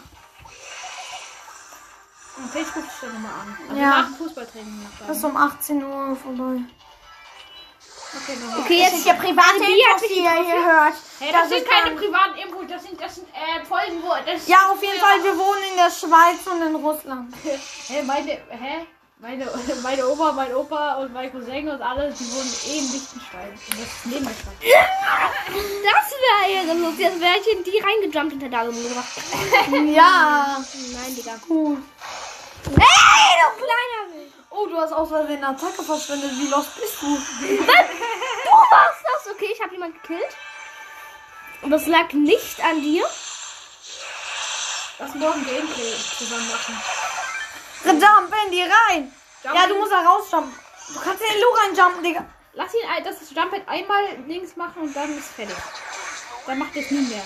Und 2.38 2.50
Facebook 2.50 2.84
stellen 2.96 3.12
wir 3.12 3.18
mal 3.20 3.40
an. 3.40 3.56
Also 3.68 3.80
Ja. 3.80 3.88
nach 3.90 4.06
dem 4.06 4.14
Fußballtraining 4.16 4.82
noch 4.82 5.06
Das 5.06 5.16
ist 5.18 5.24
um 5.24 5.36
18 5.36 5.84
Uhr 5.84 6.16
vorbei. 6.16 6.60
Okay, 8.14 8.36
Okay, 8.60 8.78
jetzt 8.80 9.06
ja 9.06 9.14
private 9.14 9.56
Infos, 9.64 10.02
die 10.08 10.20
ihr 10.20 10.44
hier 10.44 10.64
hört. 10.66 10.94
Hey, 11.18 11.32
das, 11.32 11.40
Das 11.42 11.48
sind 11.48 11.58
ist 11.62 11.68
keine 11.70 11.90
dann- 11.90 11.96
privaten 11.96 12.38
Infos, 12.38 12.64
das 12.68 12.82
sind, 12.82 13.00
das 13.00 13.14
sind 13.14 13.28
äh, 13.28 13.64
Folgen, 13.64 14.02
wo 14.02 14.10
das 14.26 14.46
Ja, 14.46 14.58
auf 14.70 14.82
jeden 14.82 14.98
Fall, 15.00 15.22
wir 15.24 15.36
wohnen 15.38 15.62
in 15.70 15.76
der 15.76 15.90
Schweiz 15.90 16.46
und 16.46 16.60
in 16.62 16.74
Russland. 16.76 17.34
Hä, 17.88 18.02
meine, 18.02 18.32
hä? 18.50 18.86
Meine, 19.18 19.46
meine 19.84 20.08
Oma, 20.08 20.32
mein 20.32 20.52
Opa 20.52 20.94
und 20.96 21.12
mein 21.12 21.30
Cousin 21.30 21.68
und 21.68 21.80
alle, 21.80 22.10
die 22.12 22.24
wohnen 22.34 22.52
eh 22.66 22.78
in 22.78 22.90
Liechtenstein. 22.92 23.50
Und 23.50 23.78
das 23.78 23.86
ist 23.86 24.06
neben 24.06 24.24
der 24.26 24.34
Stadt. 24.34 24.58
Das 25.46 26.10
wäre 26.22 26.52
ehrenlos. 26.64 26.94
Jetzt 26.98 27.20
wäre 27.20 27.36
ich 27.40 27.52
in 27.56 27.62
die 27.64 27.78
reingejumpt 27.78 28.32
und 28.34 28.40
hätte 28.42 28.50
da 28.50 28.64
gemacht. 28.64 29.94
Ja. 29.94 30.56
Nein, 30.92 31.14
Digga. 31.16 31.32
Cool. 31.48 31.78
Hey, 32.78 33.31
du 33.50 33.56
kleiner 33.56 34.14
Wild. 34.14 34.32
Oh, 34.50 34.66
du 34.66 34.76
hast 34.76 34.92
aus 34.92 35.08
Versehen 35.08 35.44
eine 35.44 35.56
Attacke 35.56 35.82
verschwendet. 35.82 36.30
Wie 36.32 36.48
lost 36.48 36.74
bist 36.78 37.00
du? 37.00 37.06
Du 37.06 38.52
warst 38.70 39.02
das. 39.02 39.32
Okay, 39.34 39.50
ich 39.52 39.62
habe 39.62 39.72
jemanden 39.72 40.00
gekillt. 40.00 40.36
Und 41.62 41.70
das 41.70 41.86
lag 41.86 42.12
nicht 42.12 42.62
an 42.62 42.80
dir. 42.82 43.04
Lass 44.98 45.14
morgen 45.14 45.44
Gameplay 45.44 45.94
zusammen 46.18 46.48
machen. 46.48 46.82
Jump 47.84 48.34
in 48.46 48.52
die 48.52 48.62
rein. 48.62 49.12
Jump 49.42 49.56
Ja, 49.56 49.66
du 49.66 49.76
musst 49.76 49.92
da 49.92 50.02
rausjumpen. 50.02 50.54
Du 50.94 51.00
kannst 51.00 51.22
den 51.22 51.40
Lu 51.40 51.46
reinjumpen, 51.54 52.02
Digga. 52.02 52.24
Lass 52.54 52.74
ihn 52.74 52.80
das 53.04 53.30
Jumppad 53.30 53.66
einmal 53.66 54.04
links 54.26 54.56
machen 54.56 54.82
und 54.82 54.94
dann 54.94 55.16
ist 55.16 55.28
fertig. 55.28 55.56
Dann 56.46 56.58
macht 56.58 56.76
er 56.76 56.82
es 56.82 56.90
nie 56.90 57.00
mehr. 57.00 57.24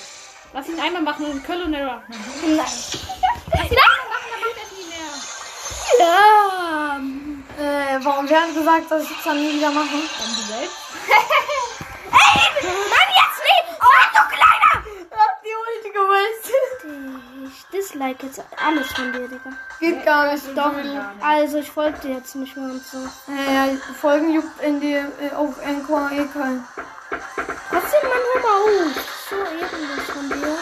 Lass 0.53 0.69
ihn 0.69 0.79
einmal 0.79 1.03
machen 1.03 1.27
und 1.27 1.45
Kölle 1.45 1.65
und 1.65 1.73
Lass 1.73 2.13
ihn 2.43 2.57
Nein. 2.57 2.69
einmal 2.69 4.09
machen, 4.09 4.29
dann 4.31 4.41
macht 4.41 4.57
er 4.57 4.63
es 4.63 4.73
nie 4.73 4.87
mehr. 4.87 5.13
Ja. 5.99 7.01
Äh, 7.59 7.99
warum? 8.05 8.29
Wir 8.29 8.41
haben 8.41 8.55
gesagt, 8.55 8.91
dass 8.91 9.03
ich 9.05 9.11
es 9.19 9.25
dann 9.25 9.41
nie 9.41 9.55
wieder 9.57 9.71
mache. 9.71 9.87
Dann 9.89 10.29
du 10.35 10.43
selbst. 10.53 10.77
Ey, 12.13 12.69
Mann, 12.91 13.11
jetzt 13.21 13.41
nicht. 13.43 13.81
Oh, 13.81 14.05
du 14.13 14.23
kleiner. 14.35 14.73
Hab 15.11 15.43
die 15.43 15.55
Ulti 15.63 15.91
gewastet. 15.91 16.79
Ich 17.47 17.67
dislike 17.73 18.27
jetzt 18.27 18.43
alles 18.63 18.89
von 18.93 19.13
dir, 19.13 19.29
Digga. 19.29 19.51
Geht 19.81 20.05
gar 20.05 20.33
nicht. 20.33 20.45
Doch. 20.55 20.73
Also, 21.23 21.59
ich 21.59 21.71
folge 21.71 21.99
dir 22.01 22.15
jetzt 22.17 22.35
nicht 22.37 22.57
mehr 22.57 22.71
und 22.71 22.85
so. 22.87 22.99
Äh, 23.33 23.77
Folgen 24.01 24.33
juckt 24.35 24.61
in 24.63 24.81
die, 24.81 24.95
äh, 24.95 25.33
auf 25.35 25.55
NQA 25.65 26.11
eh 26.11 26.27
keinen. 26.27 26.67
Trotzdem 27.71 28.03
Mann, 28.03 28.23
hör 28.35 28.43
mal 28.43 28.59
auf. 28.63 28.95
So 29.31 29.37
ehrenlos 29.37 30.11
von 30.13 30.29
dir. 30.29 30.59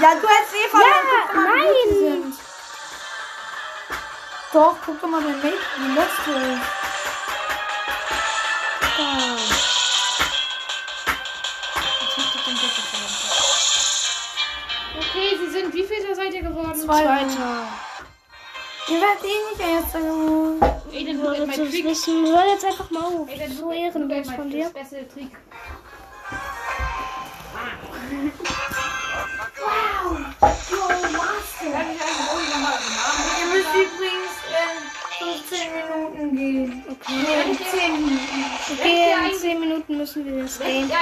Ja, 0.00 0.14
du 0.14 0.28
hättest 0.28 0.54
eh 0.54 0.68
verloren. 0.70 1.06
Ja, 1.34 1.40
nein. 1.40 2.34
Doch, 4.52 4.76
guck 4.84 5.00
doch 5.00 5.08
mal, 5.08 5.22
dein 5.22 5.36
Mate, 5.40 5.58
wie 5.78 5.94
letzte 5.94 6.30
ist. 6.30 6.62
Okay, 14.98 15.36
sie 15.38 15.50
sind 15.50 15.74
wie 15.74 15.84
viel 15.84 16.14
seid 16.14 16.34
ihr 16.34 16.42
geworden? 16.42 16.74
Zweiter. 16.74 17.66
Ihr 18.88 19.00
werdet 19.00 19.24
eh 19.24 19.50
nicht 19.50 19.60
erster 19.60 20.00
geworden. 20.00 20.62
At 20.62 20.92
my 20.92 21.22
willst 21.22 21.58
es 21.58 21.70
trick. 21.70 21.84
wissen. 21.84 22.26
Hör 22.26 22.46
jetzt 22.48 22.64
einfach 22.64 22.90
mal 22.90 23.04
auf. 23.04 23.28
Aiden, 23.28 23.56
So 23.56 23.62
look 23.64 23.72
at- 23.72 23.78
ehrenlos 23.78 24.30
von 24.32 24.50
dir. 24.50 24.70
Special 24.70 25.06
Trick. 25.06 25.30
Ihr 31.62 32.49
15 35.50 35.72
Minuten 35.74 36.36
gehen. 36.36 36.84
Okay. 36.88 37.12
Nee, 37.12 37.58
10 37.70 37.92
Minuten. 37.92 38.44
Okay, 38.72 39.14
in 39.32 39.38
10 39.38 39.60
Minuten 39.60 39.96
müssen 39.98 40.24
wir 40.24 40.42
das 40.44 40.58
beenden. 40.58 40.92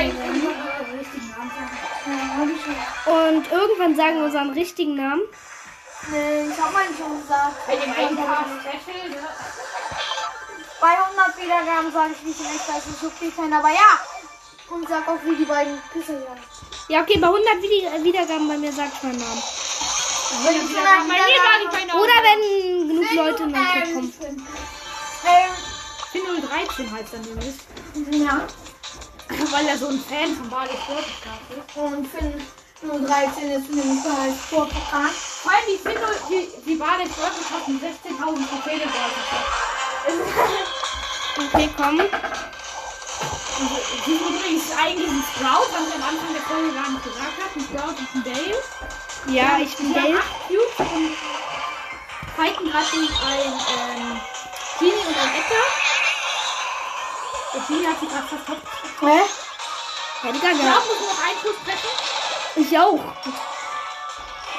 Und 3.07 3.53
irgendwann 3.53 3.97
sagen 3.97 4.17
wir 4.17 4.25
unseren 4.25 4.51
richtigen 4.51 4.97
Namen. 4.97 5.21
Nee, 6.11 6.49
ich 6.51 6.59
hab 6.59 6.73
meinen 6.73 6.97
schon 6.97 7.21
gesagt. 7.21 7.67
Bei 7.67 7.77
dem 7.77 7.93
einen 7.93 8.17
Paar 8.17 8.47
Special, 8.63 9.11
ne? 9.11 9.17
Bei 10.81 10.89
100 10.97 11.37
Wiedergaben 11.43 11.93
sage 11.93 12.13
ich 12.19 12.23
nicht 12.27 12.41
in 12.41 12.47
echt, 12.47 12.69
weiß 12.69 12.87
nicht, 12.87 13.03
okay 13.05 13.33
kein, 13.37 13.53
aber 13.53 13.69
ja. 13.69 14.01
Und 14.71 14.89
sag 14.89 15.09
auch, 15.09 15.19
wie 15.25 15.35
die 15.37 15.45
beiden 15.45 15.79
Pisser 15.93 16.13
hier. 16.19 16.37
Ja, 16.89 17.03
okay, 17.03 17.19
bei 17.19 17.27
100 17.27 17.61
Wied- 17.63 18.05
Wiedergaben 18.05 18.49
bei 18.49 18.57
mir 18.57 18.73
sag 18.73 18.89
ich 18.95 19.03
meinen 19.03 19.19
Namen. 19.19 19.43
Ich 20.31 20.47
ich 20.47 21.95
Oder 21.95 22.17
wenn 22.23 22.43
genug 23.09 23.27
Leute 23.27 23.47
noch 23.47 23.73
kommen. 23.93 24.13
Ähm, 25.25 25.51
013 26.49 26.93
heißt 26.93 27.15
er 27.15 27.21
nämlich. 27.21 27.55
ja. 28.27 28.47
Weil 29.51 29.67
er 29.67 29.79
so 29.79 29.89
ein 29.89 30.01
Fan 30.01 30.35
von 30.37 30.49
Bali 30.49 30.71
Sportcast 30.71 31.51
ist. 31.51 31.77
Und 31.77 32.07
Finn 32.07 32.41
013 32.83 33.51
ist 33.51 33.71
nämlich 33.71 34.03
bei 34.03 34.33
Sportpokal. 34.47 35.11
Vor 35.43 35.53
allem 35.53 35.65
die 35.69 35.79
Finn 35.79 35.99
die, 36.31 36.49
die 36.71 36.77
Bali 36.77 37.05
Sportcast 37.05 37.69
mit 37.69 37.83
16.000 37.83 38.49
Trophäen 38.49 38.81
Okay, 41.39 41.69
komm. 41.77 42.01
Die 44.07 44.13
sind 44.13 44.21
übrigens 44.21 44.65
eigentlich 44.81 45.11
ein 45.11 45.25
Sprout, 45.35 45.69
was 45.73 45.89
ich 45.89 45.95
am 45.95 46.03
Anfang 46.03 46.33
der 46.33 46.43
Folge 46.43 46.73
gar 46.73 46.91
nicht 46.91 47.05
gesagt 47.05 47.37
habe. 47.39 47.53
Ein 47.55 47.63
Sprout 47.63 47.97
ist 48.03 48.15
ein 48.15 48.25
Dale. 48.25 48.59
Ja, 49.35 49.59
ich 49.61 49.77
bin 49.77 49.93
Dale. 49.93 50.21
Cubes 50.49 50.79
und 50.79 51.13
fighten 52.39 52.71
gerade 52.71 52.87
gegen 52.93 53.09
ein 53.27 53.53
ähm, 53.75 54.21
Genie 54.79 54.93
und 54.93 55.17
ein 55.19 55.35
Edgar. 55.35 55.67
Der 57.53 57.61
Genie 57.67 57.87
hat 57.87 57.99
sie 57.99 58.07
gerade 58.07 58.29
top. 58.47 58.61
Hä? 59.01 59.21
Hätte 60.23 60.39
gar 60.39 60.51
Ich 60.53 60.57
nicht. 60.57 60.67
glaube, 60.67 60.87
muss 60.87 61.01
noch 61.01 61.25
einen 61.27 61.39
Schuss 61.41 61.59
treffen. 61.65 61.91
Ich 62.55 62.79
auch. 62.79 63.05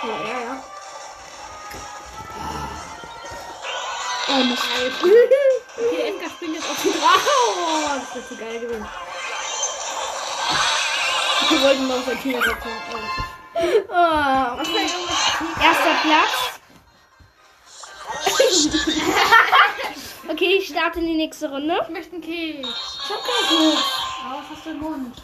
Ja, 0.03 0.15
ja, 0.27 0.39
ja. 0.39 0.63
Oh, 4.27 4.43
Mist. 4.43 4.63
Okay, 5.77 6.01
Edgar 6.09 6.29
springt 6.29 6.55
jetzt 6.55 6.69
auf 6.69 6.81
die 6.83 6.91
Drache. 6.91 7.29
Oh, 7.57 7.99
das 7.99 8.15
wird 8.15 8.29
so 8.29 8.35
geil 8.35 8.59
gewesen. 8.59 8.87
Wir 11.49 11.61
wollten 11.63 11.87
mal 11.87 11.97
auf 11.99 12.05
sein 12.05 12.21
Team 12.21 12.41
setzen. 12.43 12.71
Oh, 13.55 14.61
Junge? 14.61 15.63
erster 15.63 15.95
Platz. 16.03 16.58
okay, 20.29 20.57
ich 20.57 20.67
starte 20.67 20.99
in 20.99 21.05
die 21.05 21.15
nächste 21.15 21.49
Runde. 21.49 21.79
Ich 21.83 21.89
möchte 21.89 22.13
einen 22.13 22.21
Keks. 22.21 22.67
Ich 22.67 23.09
hab 23.09 23.23
keinen 23.23 23.71
Keks. 23.71 23.83
Oh, 24.21 24.31
was 24.31 24.57
hast 24.57 24.65
du 24.65 24.69
im 24.71 24.79
Mund? 24.79 25.15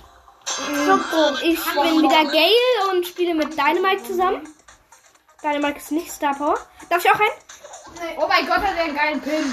Ich 1.43 1.59
bin 1.65 2.01
wieder 2.01 2.25
Gale 2.25 2.91
und 2.91 3.05
spiele 3.05 3.33
mit 3.33 3.53
Dynamite 3.57 4.03
zusammen. 4.03 4.47
Dynamite 5.43 5.77
ist 5.79 5.91
nicht 5.91 6.11
Star 6.11 6.35
Power. 6.35 6.57
Darf 6.89 7.03
ich 7.03 7.11
auch 7.11 7.19
einen? 7.19 8.17
Oh 8.17 8.27
mein 8.27 8.45
Gott, 8.45 8.57
hat 8.57 8.75
er 8.77 8.83
einen 8.83 8.95
geilen 8.95 9.21
Pin. 9.21 9.33
Ähm, 9.33 9.51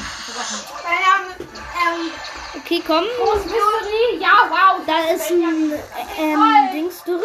ähm, 1.41 2.13
Okay, 2.55 2.83
komm. 2.87 3.05
Groß 3.17 3.45
Mystery? 3.45 4.21
Ja, 4.21 4.47
wow. 4.51 4.83
Da 4.87 5.15
ist 5.15 5.31
ein 5.31 5.73
ähm, 6.19 6.73
Dings 6.73 7.03
Dürre. 7.03 7.23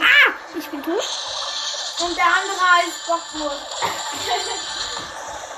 Ah, 0.00 0.32
ich 0.58 0.66
bin 0.66 0.82
tot. 0.82 1.43
Und 2.00 2.16
der 2.16 2.24
andere 2.26 2.60
heißt 2.60 3.06
Bockwurst. 3.06 3.66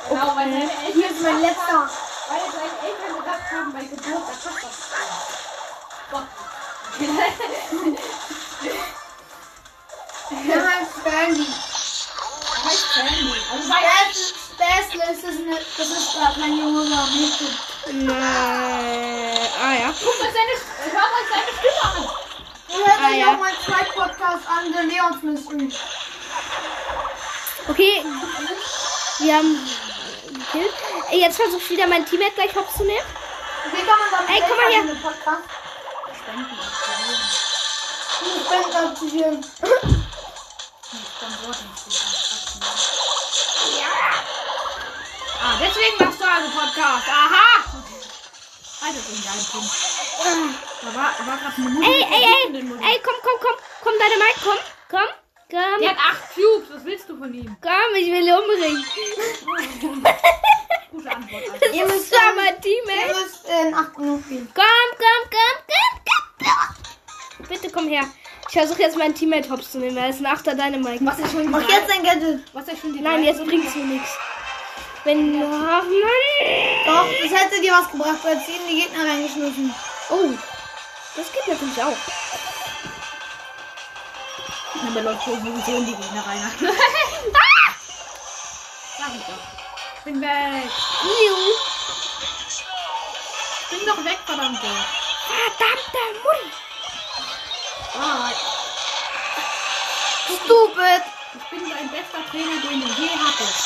Genau, 0.09 0.37
weil 0.37 0.45
seine 0.53 0.63
Eltern, 0.63 0.93
Hier 0.95 1.11
ist 1.11 1.21
mein 1.21 1.41
letzter. 1.43 1.91
weil 2.29 2.41
seine 2.53 2.79
Eltern 2.89 3.17
gesagt 3.19 3.51
haben, 3.51 3.73
bei 3.73 3.81
Geburt, 3.87 4.25
passt 4.25 4.47
das. 4.63 4.77
Der 10.31 10.63
heißt 10.65 11.05
Bandy. 11.05 11.47
heißt 12.65 12.87
Sandy. 12.95 13.35
Also 13.53 13.69
bei 13.69 13.81
Späßle 14.13 15.13
ist 15.13 15.23
das, 15.25 15.37
eine, 15.37 15.59
das 15.77 15.89
ist 15.89 16.13
gerade 16.15 16.41
mein 16.41 16.57
Junge 16.57 16.81
am 16.97 17.11
Mädchen. 17.13 18.07
Nein. 18.07 19.49
Ah 19.61 19.73
ja. 19.75 19.89
Guckt 19.89 20.21
euch 20.21 20.33
seine, 20.33 20.55
hört 20.93 21.13
euch 21.13 21.29
seine 21.33 21.51
Stimme 21.59 21.83
an. 21.83 21.97
Ihr 22.69 22.79
hört 22.87 23.01
Ah, 23.01 23.11
ja. 23.11 23.27
auch 23.35 23.39
mein 23.41 23.55
zweiten 23.65 23.93
Podcast 23.93 24.47
an, 24.49 24.73
der 24.73 24.83
Leons 24.85 25.23
Mystery. 25.23 25.73
Okay. 27.69 28.05
Wir 29.19 29.35
haben 29.37 29.69
gekillt. 30.33 30.73
Ey, 31.11 31.21
Jetzt 31.21 31.37
versuche 31.37 31.63
ich 31.63 31.71
wieder 31.71 31.87
mein 31.87 32.05
Teammate 32.07 32.33
gleich 32.35 32.55
hops 32.55 32.77
zu 32.77 32.85
nehmen. 32.85 33.07
Kann 33.65 33.87
man 33.99 34.11
dann 34.27 34.35
Ey, 34.35 34.43
komm 34.47 34.57
mal 34.57 34.73
her. 34.73 34.83
in? 34.83 34.99
Spenden 38.47 38.77
aktivieren. 38.91 39.45
Ah, 45.43 45.57
deswegen 45.61 45.97
machst 46.05 46.21
du 46.21 46.25
also 46.25 46.49
Podcast. 46.51 47.07
Aha! 47.09 47.65
Alter, 48.83 49.01
so 49.01 49.13
ein 49.13 49.23
geiler 49.25 49.47
Pin. 49.53 50.55
Da 50.83 50.89
war, 50.95 51.27
war 51.27 51.37
gerade 51.39 51.57
eine. 51.57 51.87
Ey, 51.87 52.03
ey, 52.03 52.25
ey. 52.25 52.93
Ey, 52.93 53.03
komm, 53.03 53.15
komm, 53.23 53.39
komm. 53.41 53.57
Komm, 53.83 53.93
Dynamite, 53.95 54.41
komm. 54.43 54.59
Komm. 54.91 55.09
Komm. 55.51 55.81
Der 55.81 55.91
hat 55.91 55.99
acht 55.99 56.35
Cubes. 56.35 56.69
Was 56.75 56.85
willst 56.85 57.09
du 57.09 57.17
von 57.17 57.33
ihm? 57.33 57.57
Komm, 57.63 57.95
ich 57.99 58.07
will 58.11 58.27
ihn 58.27 58.35
umbringen. 58.35 58.85
Gute 60.93 61.11
Antwort. 61.11 61.43
Alter. 61.53 61.67
Das 61.67 61.75
Ihr 61.77 61.87
müsst 61.87 62.11
ja 62.13 62.19
dann- 62.27 62.37
mein 62.37 62.55
Ihr 62.55 62.61
Teammate. 62.61 63.21
müsst 63.21 63.49
in 63.49 63.75
8 63.75 63.99
Minuten 63.99 64.29
gehen. 64.29 64.49
Komm, 64.55 64.65
komm, 64.99 65.31
komm, 65.31 65.57
komm, 65.69 66.47
komm. 67.39 67.47
Bitte 67.49 67.71
komm 67.71 67.89
her. 67.89 68.05
Ich 68.49 68.53
versuche 68.59 68.83
jetzt 68.83 68.97
meinen 68.97 69.15
Teammate 69.15 69.51
hops 69.51 69.73
zu 69.73 69.79
nehmen. 69.79 69.97
Er 69.97 70.09
ist 70.09 70.21
ein 70.21 70.27
Achter 70.27 70.55
Dynamite. 70.55 71.05
Was 71.05 71.19
ist 71.19 71.33
schon 71.33 71.51
Mach 71.51 71.63
drei- 71.63 71.75
jetzt 71.77 71.91
ein 71.91 72.03
Gadget. 72.03 72.43
Was 72.53 72.69
ist 72.69 72.81
schon 72.81 72.93
die 72.93 73.01
Nein, 73.01 73.21
drei- 73.23 73.31
jetzt 73.31 73.45
bringt's 73.45 73.75
mir 73.75 73.85
nichts. 73.85 74.09
Wenn. 75.05 75.43
Ach, 75.43 75.83
Mann. 75.85 76.87
Doch, 76.87 77.07
das 77.23 77.31
hätte 77.41 77.61
dir 77.61 77.73
was 77.73 77.91
gebracht, 77.91 78.19
weil 78.25 78.39
sie 78.39 78.53
in 78.53 78.67
die 78.69 78.81
Gegner 78.83 79.05
reingeschmissen. 79.09 79.75
Oh. 80.11 80.31
Das 81.17 81.33
geht 81.33 81.47
natürlich 81.49 81.83
auch. 81.83 81.97
Ja, 84.83 84.89
aber 84.89 85.03
läuft 85.03 85.25
sowieso 85.25 85.77
in 85.77 85.87
die 85.87 85.95
Gegner 85.95 86.27
rein. 86.27 86.43
Ah! 86.43 86.51
Sag 88.99 89.15
ich 89.15 89.23
doch. 89.25 89.39
Ich 89.99 90.05
bin 90.05 90.21
weg. 90.21 90.71
Iu. 91.05 91.37
Ich 93.61 93.69
bin 93.79 93.87
doch 93.87 94.05
weg, 94.05 94.19
verdammte. 94.25 94.67
Verdammte 95.27 95.99
Mutti. 96.23 96.51
Ah, 97.99 98.31
Stupid. 100.27 101.03
ich 101.35 101.45
bin 101.51 101.63
dein 101.71 101.89
bester 101.91 102.23
Trainer, 102.31 102.59
den 102.61 102.81
du 102.81 102.87
je 103.03 103.11
hattest. 103.11 103.65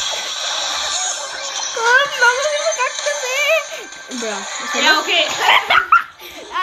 Komm, 1.75 2.11
mach 2.21 2.40
diese 2.55 2.73
Kacke 2.81 3.02
gesehen. 4.21 4.45
Ja, 4.85 4.90
okay. 5.00 5.25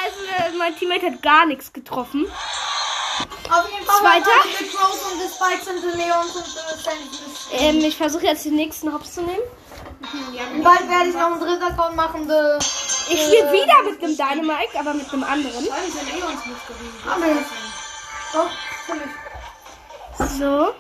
Also, 0.04 0.22
mein 0.58 0.74
Teammate 0.78 1.06
hat 1.08 1.22
gar 1.22 1.46
nichts 1.46 1.72
getroffen. 1.74 2.26
Auf 3.50 3.72
jeden 3.72 3.86
Fall 3.86 4.00
Zweiter. 4.00 4.32
Rose 4.32 5.06
und 5.12 5.20
Spikes 5.32 5.68
und 5.68 5.82
die 5.82 5.98
Leons 5.98 6.36
und. 6.36 6.46
Ähm, 7.60 7.80
ich 7.80 7.96
versuche 7.96 8.26
jetzt 8.26 8.46
den 8.46 8.56
nächsten 8.56 8.94
Hops 8.94 9.16
zu 9.16 9.22
nehmen. 9.22 9.44
Und 10.54 10.64
bald 10.64 10.90
werde 10.90 11.10
ich 11.10 11.16
noch 11.16 11.32
einen 11.32 11.40
dritten 11.40 11.64
Account 11.64 11.96
machen, 11.96 12.28
der... 12.28 12.60
Ich 13.10 13.24
spiele 13.24 13.52
wieder 13.54 13.84
mit 13.84 14.02
dem 14.02 14.16
Dynamite, 14.18 14.80
aber 14.80 14.94
mit 14.94 15.12
einem 15.12 15.24
anderen. 15.24 15.64
Mystery. 15.64 16.22
Aber 17.10 17.26
jetzt. 17.26 17.52
Doch, 18.34 18.50
für 18.86 18.96
mich. 18.96 20.30
So. 20.38 20.74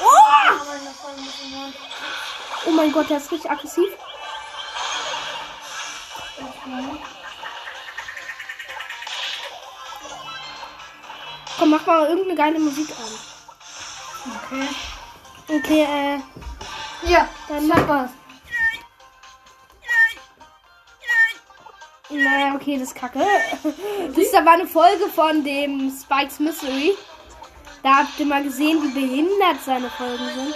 Wollen. 0.00 0.60
Oh 2.66 2.70
mein 2.70 2.92
Gott, 2.92 3.08
der 3.08 3.16
ist 3.16 3.32
richtig 3.32 3.50
aggressiv. 3.50 3.88
Komm, 11.58 11.70
mach 11.70 11.86
mal 11.86 12.06
irgendeine 12.08 12.36
geile 12.36 12.58
Musik 12.60 12.88
an. 12.90 14.32
Okay. 14.44 14.68
Okay, 15.48 15.82
äh, 15.82 17.10
Ja, 17.10 17.28
dann 17.48 17.66
mach. 17.66 17.88
was. 17.88 18.10
Naja, 22.10 22.54
okay, 22.54 22.78
das 22.78 22.88
ist 22.88 22.94
kacke. 22.94 23.20
Das 24.16 24.34
aber 24.34 24.52
eine 24.52 24.66
Folge 24.66 25.08
von 25.14 25.44
dem 25.44 25.90
Spikes 25.90 26.38
Mystery. 26.38 26.96
Da 27.82 27.98
habt 27.98 28.18
ihr 28.18 28.26
mal 28.26 28.42
gesehen, 28.42 28.82
wie 28.82 29.00
behindert 29.00 29.62
seine 29.64 29.90
Folgen 29.90 30.24
sind. 30.34 30.54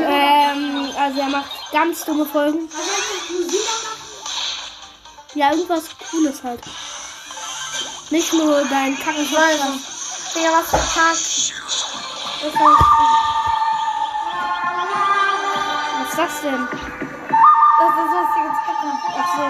Ähm, 0.00 0.88
also 0.98 1.20
er 1.20 1.28
macht 1.28 1.50
ganz 1.72 2.04
dumme 2.04 2.26
Folgen. 2.26 2.68
Ja, 5.34 5.52
irgendwas 5.52 5.84
Cooles 6.10 6.42
halt. 6.42 6.60
Nicht 8.10 8.32
nur 8.32 8.64
dein 8.64 8.98
kacken 8.98 9.26
Ich. 10.36 10.42
Digga, 10.42 10.50
was 10.52 10.70
Tag. 10.70 11.16
Das 12.42 12.54
war 12.60 12.74
Was 16.00 16.08
ist 16.08 16.18
das 16.18 16.34
denn? 16.42 16.62
das 17.78 17.92
ist 18.02 18.12
was 18.12 18.28
die 18.34 18.42
gezeigt 18.46 18.80
haben. 18.82 18.98
Ach 19.18 19.28
so. 19.36 19.44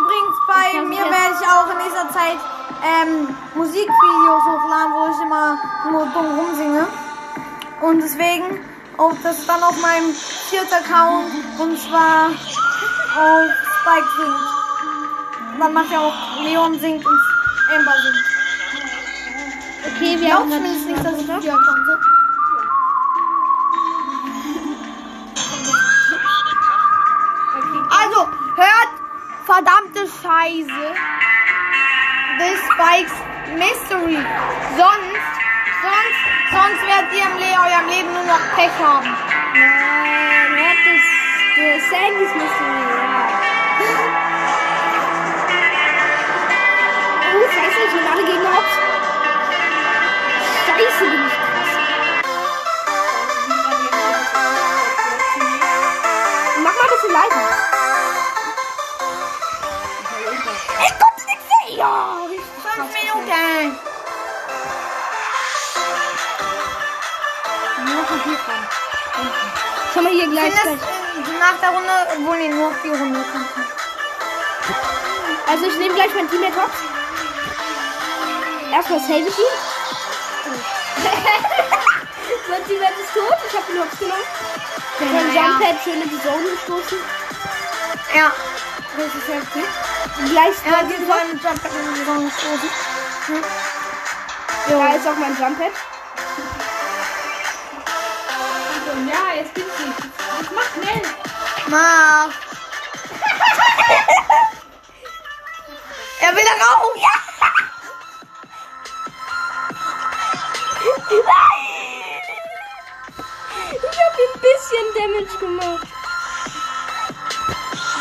Übrigens, 0.00 0.36
bei 0.46 0.66
Ich 0.72 0.88
mir 0.88 0.94
jetzt- 0.96 1.10
werde 1.10 1.32
ich 1.40 1.46
auch 1.48 1.68
in 1.70 1.78
nächster 1.78 2.08
Zeit 2.12 2.38
ähm, 2.82 3.36
Musikvideos 3.54 4.42
hochladen, 4.44 4.92
wo 4.94 5.02
ich 5.10 5.20
immer 5.22 5.46
nur 5.90 6.06
dumm 6.06 6.38
rumsinge. 6.38 6.86
Und 7.80 8.00
deswegen, 8.02 8.46
auch 8.98 9.12
das 9.22 9.46
dann 9.46 9.62
auf 9.62 9.76
meinem 9.80 10.12
vierten 10.14 10.72
Account 10.74 11.30
und 11.58 11.78
zwar 11.78 12.28
auf 12.28 13.50
Spike 13.80 14.08
singt. 14.16 14.44
Dann 15.60 15.72
macht 15.72 15.90
ja 15.90 16.00
auch 16.00 16.40
Leon 16.42 16.78
singt 16.80 17.06
und 17.06 17.18
Amber 17.74 17.92
singt. 18.02 18.24
Okay, 19.86 20.20
wir 20.20 20.34
haben 20.34 20.50
zumindest 20.50 20.86
nicht, 20.86 21.04
dass 21.04 21.20
ich 21.20 21.30
Account 21.30 21.46
habe. 21.48 22.00
Also, 27.90 28.28
hört 28.56 28.92
verdammte 29.44 30.06
Scheiße. 30.06 30.94
The 32.38 32.50
Spikes 32.66 33.12
Mystery. 33.54 34.18
Sonst, 34.76 35.34
sonst, 35.82 36.20
sonst 36.50 36.80
werdet 36.86 37.12
ihr 37.12 37.26
im 37.26 37.38
Le 37.38 37.50
eurem 37.58 37.88
Leben 37.88 38.12
nur 38.12 38.24
noch 38.24 38.40
Pech 38.56 38.72
haben. 38.78 39.08
Nein, 39.54 40.50
hört 40.58 40.80
das, 40.86 41.02
das 41.56 41.90
Sandys 41.90 42.34
Mystery, 42.34 42.93
scheiße, 47.74 47.86
ich 47.86 47.92
bin 47.92 48.06
alle 48.06 48.24
Gegner 48.24 48.50
hops. 48.56 48.74
Scheiße, 50.66 51.04
bin 51.10 51.26
ich 51.26 51.32
krass. 51.32 51.70
Mach 56.62 56.74
mal 56.74 56.82
ein 56.82 56.90
bisschen 56.90 57.12
leiser. 57.12 57.46
Ich 60.84 60.92
konnte 60.98 61.22
nichts 61.26 61.46
sehen. 61.48 61.78
Ja. 61.78 62.18
Fünf 62.62 62.90
Minuten. 62.92 63.78
Nur 67.84 68.04
von 68.04 68.20
hier 68.24 68.38
dran. 68.38 68.62
Schau 69.92 70.02
mal 70.02 70.12
hier 70.12 70.28
gleich. 70.28 70.52
Gleich. 70.52 70.78
nach 71.38 71.60
der 71.60 71.70
Runde, 71.70 71.92
obwohl 72.16 72.38
nee, 72.38 72.48
nur 72.48 72.72
vier 72.74 72.92
Runden. 72.92 73.24
Also 75.46 75.66
ich 75.66 75.76
nehme 75.76 75.94
gleich 75.94 76.14
mein 76.14 76.28
Teammate 76.30 76.56
hops. 76.56 76.93
Erstmal 78.74 78.98
save 78.98 79.20
ich 79.20 79.38
ihn. 79.38 79.56
mein 82.50 82.66
Teammate 82.66 83.00
ist 83.00 83.14
tot. 83.14 83.38
Ich 83.48 83.56
habe 83.56 83.72
ihn 83.72 83.78
hops 83.80 83.98
genommen. 84.00 84.26
Mein 84.98 85.34
Ja. 85.34 85.42
Jumppad 85.42 85.76
schön 85.84 86.02
in 86.02 86.10
die 86.10 86.20
Zone 86.20 86.50
gestoßen. 86.50 86.98
Ja. 88.16 88.32
Das 88.96 89.06
ist 89.06 89.28
heftig. 89.28 89.64
Gleich 90.28 90.54
Er 90.66 90.78
hat 90.78 90.90
diesen 90.90 91.06
neuen 91.06 91.40
Jump 91.40 91.64
in 91.64 91.94
die 91.94 92.00
Saison 92.00 92.24
gestoßen. 92.24 92.70
Da 94.68 94.94
ist 94.94 95.06
auch 95.06 95.18
mein 95.18 95.36
Jumppad. 95.38 95.72
Ja, 99.06 99.34
jetzt 99.36 99.54
bin 99.54 99.64
ich. 99.64 99.70
Jetzt 100.40 100.52
mach 100.52 100.68
schnell. 100.74 101.02
Mach. 101.68 102.43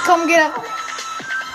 Komm, 0.06 0.28
geh 0.28 0.38
da. 0.38 0.50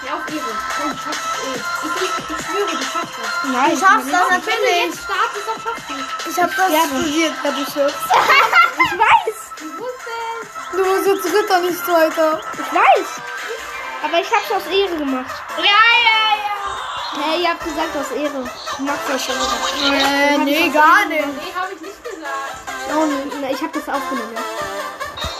Ja, 0.06 0.14
auf 0.14 0.28
Ehre. 0.28 0.52
Komm, 0.80 0.90
du 0.90 0.96
schaffst 0.96 1.20
es 1.34 1.44
eh. 1.44 1.60
Ich, 1.84 2.02
ich, 2.02 2.38
ich 2.38 2.46
schwöre, 2.46 2.70
du 2.70 2.82
schaffst 2.84 3.14
das. 3.18 3.50
Nein, 3.52 3.70
Du 3.72 3.76
schaffst 3.78 4.12
das 4.12 4.30
Wenn 4.30 4.40
du 4.40 4.46
natürlich. 4.50 4.84
jetzt 4.84 5.00
startest, 5.04 5.46
dann 5.48 5.60
schaffst 5.62 5.84
du 5.90 5.94
es. 5.94 6.36
Ich 6.36 6.42
hab 6.42 6.56
das 6.56 6.72
Ja, 6.72 6.80
studiert, 6.86 7.34
du 7.44 7.64
schaffst. 7.72 7.98
Ich 8.80 8.98
weiß. 8.98 9.38
Ich 9.58 9.78
wusste 9.78 10.10
es. 10.40 10.70
Du 10.70 10.78
wirst 10.84 11.06
jetzt 11.08 11.24
Dritter, 11.34 11.60
nicht 11.60 11.84
Zweiter. 11.84 12.40
Ich 12.54 12.72
weiß. 12.72 13.08
Aber 14.04 14.20
ich 14.20 14.30
hab's 14.30 14.50
aus 14.52 14.72
Ehre 14.72 14.96
gemacht. 14.96 15.34
Ja, 15.58 15.64
ja, 15.64 16.20
ja. 16.46 17.22
Hey, 17.24 17.42
ihr 17.42 17.48
habt 17.50 17.64
gesagt 17.64 17.96
aus 17.96 18.10
Ehre. 18.16 18.44
Ich 18.44 18.78
mach's 18.78 19.10
aus 19.12 19.28
Ehre. 19.28 19.96
Äh, 19.96 20.38
nee, 20.38 20.68
gar 20.70 21.04
nicht. 21.06 21.26
Nee, 21.26 21.52
habe 21.58 21.72
ich 21.74 21.80
nicht 21.80 22.04
gesagt. 22.04 23.26
Nicht. 23.26 23.36
Na, 23.42 23.50
Ich 23.50 23.60
hab 23.62 23.72
das 23.72 23.88
aufgenommen, 23.88 24.32
ja. 24.34 24.40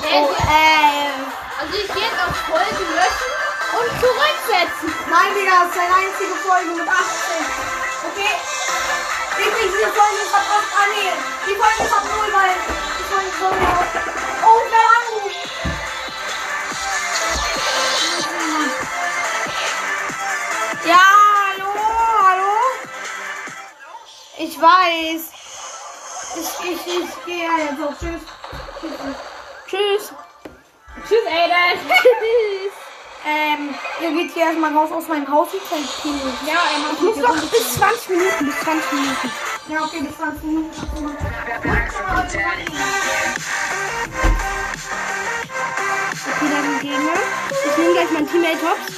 Nee, 0.01 0.09
Oh, 0.15 0.33
äh. 0.33 1.38
Also 1.59 1.75
ich 1.75 1.89
gehe 1.93 2.05
jetzt 2.05 2.21
auf 2.23 2.37
Folge 2.47 2.85
löschen 2.95 3.35
und 3.75 3.91
zurücksetzen. 4.01 4.95
Nein, 5.11 5.35
Digga, 5.35 5.51
das 5.59 5.69
ist 5.71 5.77
deine 5.77 5.95
einzige 5.95 6.35
Folge 6.47 6.71
mit 6.71 6.89
18. 6.89 6.99
Okay? 8.07 8.35
Übrigens, 9.39 9.75
diese 9.75 9.91
Folge 9.91 10.23
ab 10.35 10.47
8. 10.55 10.71
Ah, 10.79 10.87
nee. 10.95 11.13
Die 11.49 11.57
Folge 11.59 11.83
ab 11.93 12.05
0, 12.05 12.33
weil 12.33 12.55
die 12.97 13.07
Folge 13.11 13.27
ist 13.27 13.39
so 13.41 13.47
Oh, 14.47 14.63
wer 14.71 14.87
Anruf. 14.99 15.35
Ja, 20.87 21.05
hallo, 21.43 21.75
hallo. 22.23 22.55
Ich 24.39 24.55
weiß. 24.61 25.23
Ich, 26.37 26.71
ich, 26.71 26.87
ich 26.87 27.25
gehe 27.27 27.51
jetzt 27.51 27.83
auch. 27.83 27.99
Tschüss. 27.99 28.23
Tschüss. 29.67 30.13
Aiden. 31.29 31.81
Tschüss. 32.01 32.73
Ähm, 33.27 33.75
ihr 34.01 34.11
geht 34.13 34.33
hier 34.33 34.45
erstmal 34.45 34.75
raus 34.75 34.91
aus 34.93 35.09
meinem 35.09 35.29
Haus. 35.29 35.49
Ich. 35.53 35.61
Ja, 36.47 36.55
er 36.73 36.79
macht 36.79 36.95
Ich 36.95 37.01
muss 37.01 37.17
noch 37.17 37.51
bis 37.51 37.75
20 37.75 38.09
Minuten, 38.11 38.47
bis 38.47 38.61
20 38.61 38.93
Minuten. 38.93 39.33
Ja, 39.69 39.85
okay, 39.85 40.01
bis 40.01 40.17
20 40.17 40.43
Minuten. 40.45 40.71
Okay, 46.25 46.49
da 46.51 46.63
sind 46.63 46.81
Gegner. 46.81 47.19
Ich 47.51 47.77
nehme 47.77 47.93
gleich 47.93 48.11
mein 48.13 48.27
Teammate 48.29 48.63
Hops. 48.63 48.93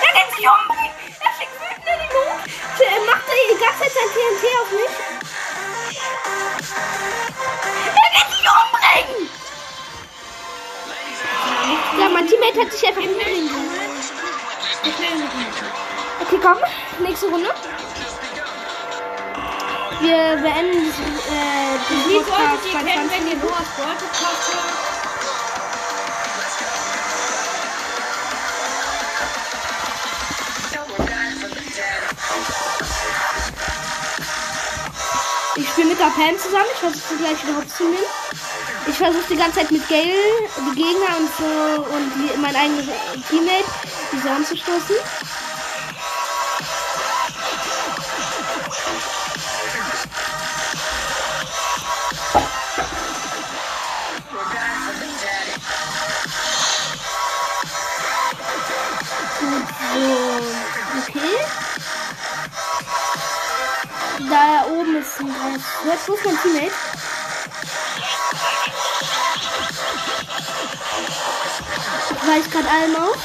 Er 0.00 0.12
wird 0.14 0.28
sich 0.36 0.46
umbringen! 0.48 0.94
Er 1.20 1.32
schickt 1.38 1.54
wütend 1.60 1.86
in 1.86 1.98
die 2.02 2.10
Luft! 2.14 2.44
Er 2.80 3.00
macht 3.06 3.26
die 3.28 3.58
ganze 3.58 3.80
Zeit 3.80 3.92
sein 3.92 4.08
TNT 4.14 4.44
auf 4.62 4.70
mich. 4.72 5.07
Umbringen! 8.96 9.28
Ja, 11.98 12.08
mein 12.08 12.26
Teammate 12.26 12.60
hat 12.60 12.72
sich 12.72 12.86
einfach 12.86 13.02
umbringen 13.02 13.48
können. 13.48 13.68
Okay, 16.20 16.38
komm. 16.42 17.04
Nächste 17.04 17.26
Runde. 17.26 17.50
Wir 20.00 20.36
beenden 20.36 20.86
äh, 20.86 21.78
Wie 21.88 22.12
den 22.12 22.24
solltet 22.24 22.28
Podcast 22.28 22.72
bei 22.72 22.82
kennen, 22.82 23.08
20 23.08 23.20
wenn 23.20 23.28
ihr 23.28 23.36
Minuten. 23.36 23.54
Ich 35.56 35.68
spiele 35.68 35.88
mit 35.88 35.98
der 35.98 36.04
Pam 36.04 36.38
zusammen. 36.38 36.66
Ich 36.72 36.78
versuche 36.78 37.16
gleich 37.16 37.42
wieder 37.42 37.56
Hops 37.56 37.76
zu 37.76 37.84
nehmen. 37.84 38.37
Ich 38.88 38.96
versuche 38.96 39.24
die 39.28 39.36
ganze 39.36 39.58
Zeit 39.58 39.70
mit 39.70 39.86
Gale 39.86 40.02
die 40.02 40.74
Gegner 40.74 41.18
und 41.18 41.30
so 41.36 41.84
und 41.94 42.10
die, 42.16 42.38
mein 42.38 42.56
eigenes 42.56 42.86
Teammate 43.28 43.64
diese 44.10 44.30
anzustoßen. 44.30 44.96
Okay. 61.08 61.36
Da 64.30 64.64
oben 64.66 64.96
ist 64.96 65.20
ein 65.20 65.64
Jetzt 65.84 66.08
wo 66.08 66.14
ist 66.14 66.24
mein 66.24 66.38
Teammate? 66.42 66.72
Ich 72.36 72.50
gerade 72.50 72.68
allem 72.68 72.96
auf. 72.96 73.16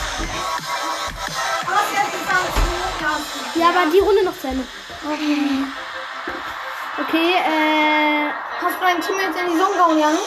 Ja, 3.56 3.70
aber 3.70 3.92
die 3.92 4.00
Runde 4.00 4.24
noch 4.24 4.38
zu 4.40 4.48
Ende. 4.48 4.64
Okay, 7.00 7.34
äh. 7.36 8.30
Hast 8.62 8.76
du 8.76 8.82
dein 8.82 9.02
Team 9.02 9.16
jetzt 9.20 9.38
in 9.40 9.48
die 9.52 9.58
Zone 9.60 9.74
gehauen, 9.76 10.00
Jan? 10.00 10.18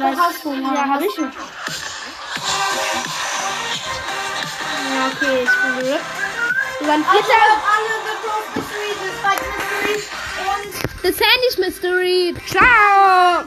Was 0.00 0.18
hast 0.18 0.44
du, 0.44 0.54
ja. 0.54 0.74
Ja, 0.74 0.88
hab 0.88 1.00
ich. 1.02 1.16
Ja, 1.16 1.26
okay, 5.12 5.42
ich 5.42 5.50
bin 5.50 5.78
gerippt. 5.78 6.04
Wir 6.78 6.88
waren 6.88 7.04
Also, 7.04 7.12
Vierter. 7.12 7.42
alle 7.74 7.92
The 8.06 8.14
Cross 8.22 8.46
Mystery, 8.54 8.90
The 9.02 9.10
Spike 9.18 9.44
Mystery 9.52 9.96
und 10.46 10.70
The 11.02 11.12
Sandy's 11.12 11.56
Mystery. 11.58 12.34
Ciao. 12.46 13.46